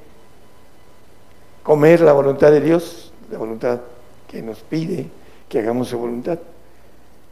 comer 1.63 2.01
la 2.01 2.15
voluntad 2.15 2.51
de 2.51 2.61
Dios, 2.61 3.13
la 3.31 3.39
voluntad 3.39 3.79
que 4.27 4.43
nos 4.43 4.59
pide 4.59 5.20
que 5.51 5.59
hagamos 5.59 5.89
su 5.89 5.99
voluntad. 5.99 6.39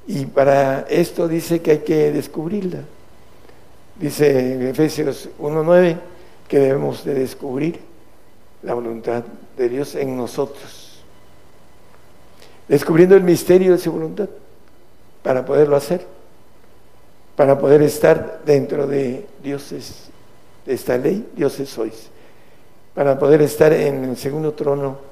Y 0.06 0.26
para 0.26 0.80
esto 0.90 1.28
dice 1.28 1.62
que 1.62 1.70
hay 1.70 1.78
que 1.78 2.12
descubrirla. 2.12 2.80
Dice 3.98 4.54
en 4.54 4.66
Efesios 4.66 5.30
1.9 5.38 5.96
que 6.46 6.58
debemos 6.58 7.04
de 7.04 7.14
descubrir 7.14 7.80
la 8.62 8.74
voluntad 8.74 9.22
de 9.56 9.68
Dios 9.68 9.94
en 9.94 10.16
nosotros. 10.16 11.02
Descubriendo 12.66 13.16
el 13.16 13.22
misterio 13.22 13.72
de 13.72 13.78
su 13.78 13.92
voluntad 13.92 14.28
para 15.22 15.44
poderlo 15.44 15.76
hacer, 15.76 16.04
para 17.36 17.58
poder 17.58 17.82
estar 17.82 18.40
dentro 18.44 18.86
de 18.86 19.26
dioses, 19.42 20.10
de 20.66 20.74
esta 20.74 20.98
ley, 20.98 21.28
dioses 21.36 21.68
sois, 21.68 22.08
para 22.94 23.18
poder 23.18 23.42
estar 23.42 23.72
en 23.72 24.04
el 24.04 24.16
segundo 24.16 24.52
trono. 24.52 25.07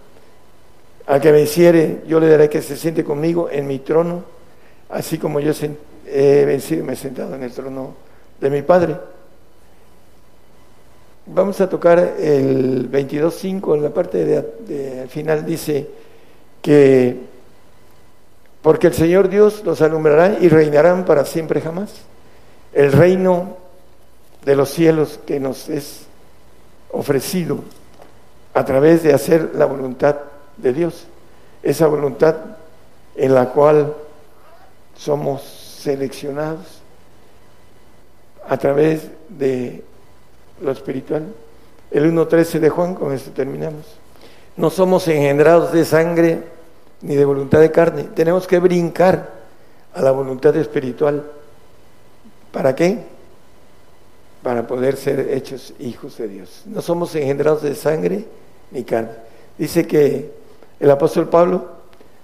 Al 1.06 1.20
que 1.20 1.30
me 1.30 1.40
hiciere, 1.40 2.02
yo 2.08 2.18
le 2.18 2.28
daré 2.28 2.48
que 2.48 2.60
se 2.60 2.76
siente 2.76 3.04
conmigo 3.04 3.48
en 3.50 3.66
mi 3.66 3.78
trono, 3.78 4.24
así 4.88 5.18
como 5.18 5.38
yo 5.38 5.52
he 6.06 6.44
vencido 6.44 6.82
y 6.82 6.86
me 6.86 6.94
he 6.94 6.96
sentado 6.96 7.34
en 7.36 7.44
el 7.44 7.52
trono 7.52 7.94
de 8.40 8.50
mi 8.50 8.62
Padre. 8.62 8.96
Vamos 11.26 11.60
a 11.60 11.68
tocar 11.68 11.98
el 11.98 12.90
22.5, 12.90 13.76
en 13.76 13.82
la 13.82 13.90
parte 13.90 14.24
de, 14.24 15.00
al 15.02 15.08
final 15.08 15.44
dice 15.44 15.88
que 16.62 17.16
porque 18.62 18.88
el 18.88 18.94
Señor 18.94 19.28
Dios 19.28 19.62
los 19.64 19.80
alumbrará 19.82 20.38
y 20.40 20.48
reinarán 20.48 21.04
para 21.04 21.24
siempre 21.24 21.60
jamás. 21.60 21.92
El 22.72 22.90
reino 22.90 23.58
de 24.44 24.56
los 24.56 24.70
cielos 24.70 25.20
que 25.24 25.38
nos 25.38 25.68
es 25.68 26.06
ofrecido 26.90 27.60
a 28.54 28.64
través 28.64 29.04
de 29.04 29.12
hacer 29.12 29.52
la 29.54 29.66
voluntad 29.66 30.16
de 30.56 30.72
Dios, 30.72 31.06
esa 31.62 31.86
voluntad 31.86 32.36
en 33.14 33.34
la 33.34 33.50
cual 33.50 33.94
somos 34.96 35.42
seleccionados 35.42 36.80
a 38.48 38.56
través 38.56 39.08
de 39.28 39.82
lo 40.60 40.70
espiritual. 40.70 41.26
El 41.90 42.12
1.13 42.12 42.58
de 42.58 42.70
Juan, 42.70 42.94
con 42.94 43.12
esto 43.12 43.30
terminamos. 43.30 43.84
No 44.56 44.70
somos 44.70 45.06
engendrados 45.08 45.72
de 45.72 45.84
sangre 45.84 46.42
ni 47.02 47.14
de 47.14 47.24
voluntad 47.24 47.60
de 47.60 47.70
carne. 47.70 48.04
Tenemos 48.04 48.46
que 48.46 48.58
brincar 48.58 49.30
a 49.94 50.02
la 50.02 50.10
voluntad 50.10 50.56
espiritual. 50.56 51.24
¿Para 52.52 52.74
qué? 52.74 53.04
Para 54.42 54.66
poder 54.66 54.96
ser 54.96 55.20
hechos 55.30 55.74
hijos 55.78 56.16
de 56.16 56.28
Dios. 56.28 56.62
No 56.66 56.80
somos 56.80 57.14
engendrados 57.14 57.62
de 57.62 57.74
sangre 57.74 58.24
ni 58.70 58.84
carne. 58.84 59.10
Dice 59.58 59.86
que 59.86 60.32
el 60.78 60.90
apóstol 60.90 61.28
Pablo 61.28 61.66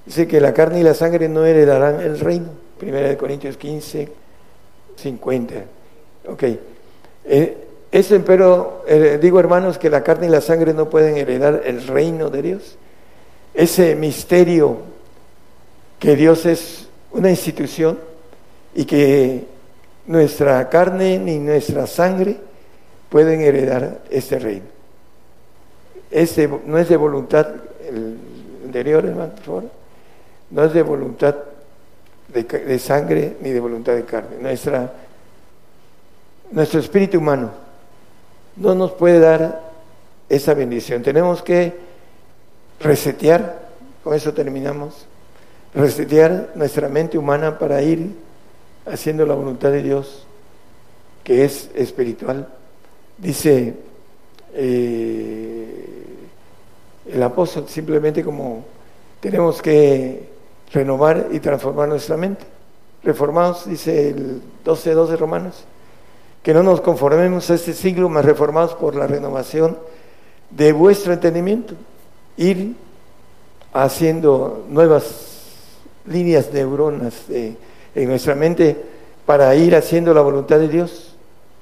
dice 0.04 0.26
que 0.26 0.40
la 0.40 0.52
carne 0.52 0.80
y 0.80 0.82
la 0.82 0.94
sangre 0.94 1.28
no 1.28 1.44
heredarán 1.44 2.00
el 2.00 2.18
reino. 2.18 2.48
Primera 2.78 3.08
de 3.08 3.16
Corintios 3.16 3.56
15, 3.56 4.08
50. 4.96 5.54
Ok. 6.28 6.42
Eh, 7.24 7.56
eso, 7.90 8.20
pero 8.24 8.84
eh, 8.86 9.18
digo 9.20 9.38
hermanos 9.38 9.78
que 9.78 9.90
la 9.90 10.02
carne 10.02 10.26
y 10.26 10.30
la 10.30 10.40
sangre 10.40 10.74
no 10.74 10.88
pueden 10.88 11.16
heredar 11.16 11.62
el 11.64 11.86
reino 11.86 12.30
de 12.30 12.42
Dios. 12.42 12.76
Ese 13.54 13.94
misterio 13.94 14.78
que 15.98 16.16
Dios 16.16 16.46
es 16.46 16.88
una 17.12 17.30
institución 17.30 17.98
y 18.74 18.84
que 18.84 19.44
nuestra 20.06 20.68
carne 20.68 21.18
ni 21.18 21.38
nuestra 21.38 21.86
sangre 21.86 22.36
pueden 23.08 23.40
heredar 23.42 24.00
este 24.10 24.38
reino. 24.38 24.66
Este 26.10 26.48
no 26.66 26.78
es 26.78 26.88
de 26.88 26.96
voluntad, 26.96 27.46
el 27.86 28.16
no 30.50 30.64
es 30.64 30.72
de 30.72 30.82
voluntad 30.82 31.34
de, 32.28 32.42
de 32.44 32.78
sangre 32.78 33.36
ni 33.40 33.50
de 33.50 33.60
voluntad 33.60 33.94
de 33.94 34.04
carne. 34.04 34.36
Nuestra, 34.40 34.92
nuestro 36.50 36.80
espíritu 36.80 37.18
humano 37.18 37.50
no 38.56 38.74
nos 38.74 38.92
puede 38.92 39.18
dar 39.18 39.60
esa 40.28 40.54
bendición. 40.54 41.02
Tenemos 41.02 41.42
que 41.42 41.74
resetear, 42.80 43.68
con 44.02 44.14
eso 44.14 44.32
terminamos, 44.32 45.06
resetear 45.74 46.50
nuestra 46.54 46.88
mente 46.88 47.18
humana 47.18 47.58
para 47.58 47.80
ir 47.82 48.14
haciendo 48.86 49.24
la 49.24 49.34
voluntad 49.34 49.70
de 49.70 49.82
Dios, 49.82 50.26
que 51.24 51.44
es 51.44 51.70
espiritual. 51.74 52.48
Dice 53.18 53.74
eh, 54.54 56.01
el 57.12 57.22
apóstol 57.22 57.66
simplemente 57.68 58.24
como 58.24 58.64
tenemos 59.20 59.60
que 59.60 60.28
renovar 60.72 61.28
y 61.30 61.40
transformar 61.40 61.88
nuestra 61.88 62.16
mente. 62.16 62.44
Reformados, 63.04 63.66
dice 63.66 64.10
el 64.10 64.40
12.2 64.64 65.08
de 65.08 65.16
Romanos 65.16 65.64
que 66.42 66.54
no 66.54 66.62
nos 66.62 66.80
conformemos 66.80 67.48
a 67.50 67.54
este 67.54 67.72
siglo, 67.72 68.08
más 68.08 68.24
reformados 68.24 68.74
por 68.74 68.96
la 68.96 69.06
renovación 69.06 69.78
de 70.50 70.72
vuestro 70.72 71.12
entendimiento, 71.12 71.74
ir 72.36 72.74
haciendo 73.72 74.64
nuevas 74.68 75.28
líneas 76.04 76.52
neuronas 76.52 77.14
en 77.28 78.08
nuestra 78.08 78.34
mente 78.34 78.76
para 79.24 79.54
ir 79.54 79.76
haciendo 79.76 80.12
la 80.12 80.20
voluntad 80.20 80.58
de 80.58 80.68
Dios, 80.68 81.14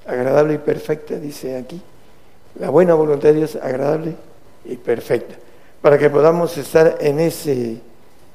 agradable 0.06 0.54
y 0.54 0.58
perfecta, 0.58 1.16
dice 1.16 1.58
aquí. 1.58 1.82
La 2.58 2.70
buena 2.70 2.94
voluntad 2.94 3.28
de 3.28 3.34
Dios, 3.34 3.56
agradable 3.56 4.14
y 4.64 4.76
perfecta. 4.76 5.36
Para 5.80 5.98
que 5.98 6.10
podamos 6.10 6.56
estar 6.58 6.98
en 7.00 7.20
ese, 7.20 7.78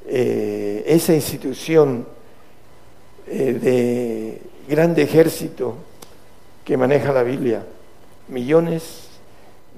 eh, 0.07 0.83
esa 0.87 1.13
institución 1.13 2.05
eh, 3.27 3.53
de 3.53 4.41
grande 4.67 5.03
ejército 5.03 5.75
que 6.63 6.77
maneja 6.77 7.13
la 7.13 7.23
Biblia, 7.23 7.63
millones 8.27 9.07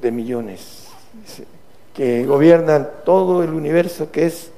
de 0.02 0.12
millones, 0.12 0.88
que 1.94 2.26
gobiernan 2.26 2.90
todo 3.04 3.44
el 3.44 3.50
universo 3.50 4.12
que 4.12 4.28
es 4.28 4.52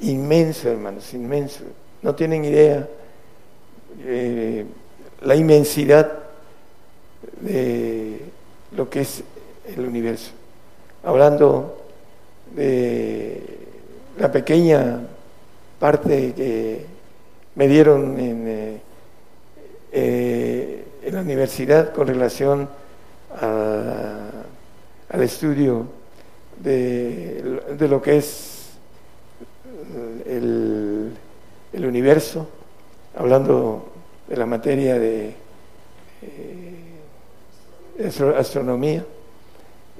inmenso, 0.00 0.70
hermanos, 0.70 1.12
inmenso. 1.14 1.64
No 2.02 2.14
tienen 2.14 2.44
idea 2.44 2.88
eh, 4.04 4.64
la 5.22 5.34
inmensidad 5.34 6.12
de 7.40 8.20
lo 8.72 8.88
que 8.88 9.00
es 9.00 9.22
el 9.66 9.80
universo. 9.80 10.37
Hablando 11.04 11.78
de 12.54 13.42
la 14.18 14.32
pequeña 14.32 15.00
parte 15.78 16.32
que 16.34 16.86
me 17.54 17.68
dieron 17.68 18.18
en, 18.18 18.48
eh, 18.48 18.80
eh, 19.92 20.84
la 21.10 21.20
universidad 21.20 21.92
con 21.92 22.06
relación 22.06 22.68
al 23.40 25.22
estudio 25.22 25.86
de, 26.58 27.60
de, 27.78 27.88
lo 27.88 28.02
que 28.02 28.18
es 28.18 28.70
el, 30.26 31.12
el 31.72 31.86
universo, 31.86 32.46
hablando 33.16 33.88
de 34.28 34.36
la 34.36 34.46
materia 34.46 34.98
de 34.98 35.34
eh, 36.22 36.78
astronomía. 38.36 39.04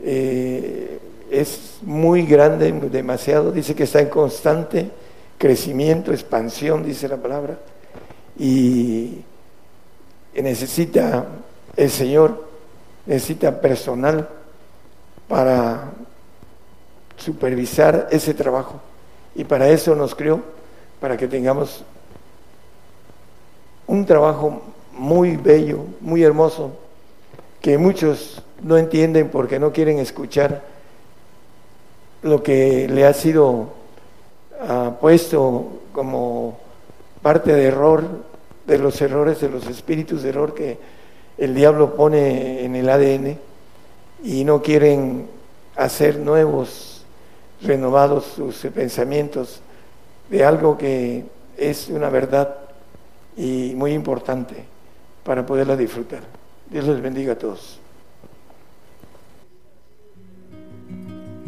Eh, 0.02 0.98
es 1.30 1.78
muy 1.82 2.24
grande, 2.24 2.72
demasiado, 2.72 3.52
dice 3.52 3.74
que 3.74 3.84
está 3.84 4.00
en 4.00 4.08
constante 4.08 4.90
crecimiento, 5.36 6.12
expansión, 6.12 6.82
dice 6.82 7.06
la 7.08 7.16
palabra, 7.16 7.58
y 8.38 9.18
necesita 10.34 11.26
el 11.76 11.90
Señor, 11.90 12.44
necesita 13.06 13.60
personal 13.60 14.28
para 15.28 15.90
supervisar 17.16 18.08
ese 18.10 18.34
trabajo. 18.34 18.80
Y 19.34 19.44
para 19.44 19.68
eso 19.68 19.94
nos 19.94 20.14
creó, 20.14 20.42
para 21.00 21.16
que 21.16 21.28
tengamos 21.28 21.84
un 23.86 24.04
trabajo 24.04 24.62
muy 24.92 25.36
bello, 25.36 25.84
muy 26.00 26.22
hermoso, 26.22 26.72
que 27.60 27.78
muchos 27.78 28.42
no 28.62 28.76
entienden 28.76 29.28
porque 29.28 29.58
no 29.58 29.72
quieren 29.72 29.98
escuchar 29.98 30.62
lo 32.22 32.42
que 32.42 32.88
le 32.88 33.06
ha 33.06 33.12
sido 33.12 33.46
uh, 34.60 34.92
puesto 35.00 35.80
como 35.92 36.58
parte 37.22 37.52
de 37.52 37.64
error, 37.64 38.04
de 38.66 38.78
los 38.78 39.00
errores, 39.00 39.40
de 39.40 39.48
los 39.48 39.66
espíritus 39.66 40.22
de 40.22 40.30
error 40.30 40.54
que 40.54 40.78
el 41.38 41.54
diablo 41.54 41.94
pone 41.94 42.64
en 42.64 42.74
el 42.76 42.88
ADN 42.88 43.38
y 44.22 44.44
no 44.44 44.62
quieren 44.62 45.26
hacer 45.76 46.18
nuevos, 46.18 47.04
renovados 47.62 48.24
sus 48.36 48.56
pensamientos 48.74 49.60
de 50.28 50.44
algo 50.44 50.76
que 50.76 51.24
es 51.56 51.88
una 51.88 52.08
verdad 52.08 52.54
y 53.36 53.72
muy 53.76 53.92
importante 53.92 54.64
para 55.24 55.46
poderla 55.46 55.76
disfrutar. 55.76 56.22
Dios 56.68 56.84
les 56.86 57.00
bendiga 57.00 57.32
a 57.34 57.38
todos. 57.38 57.78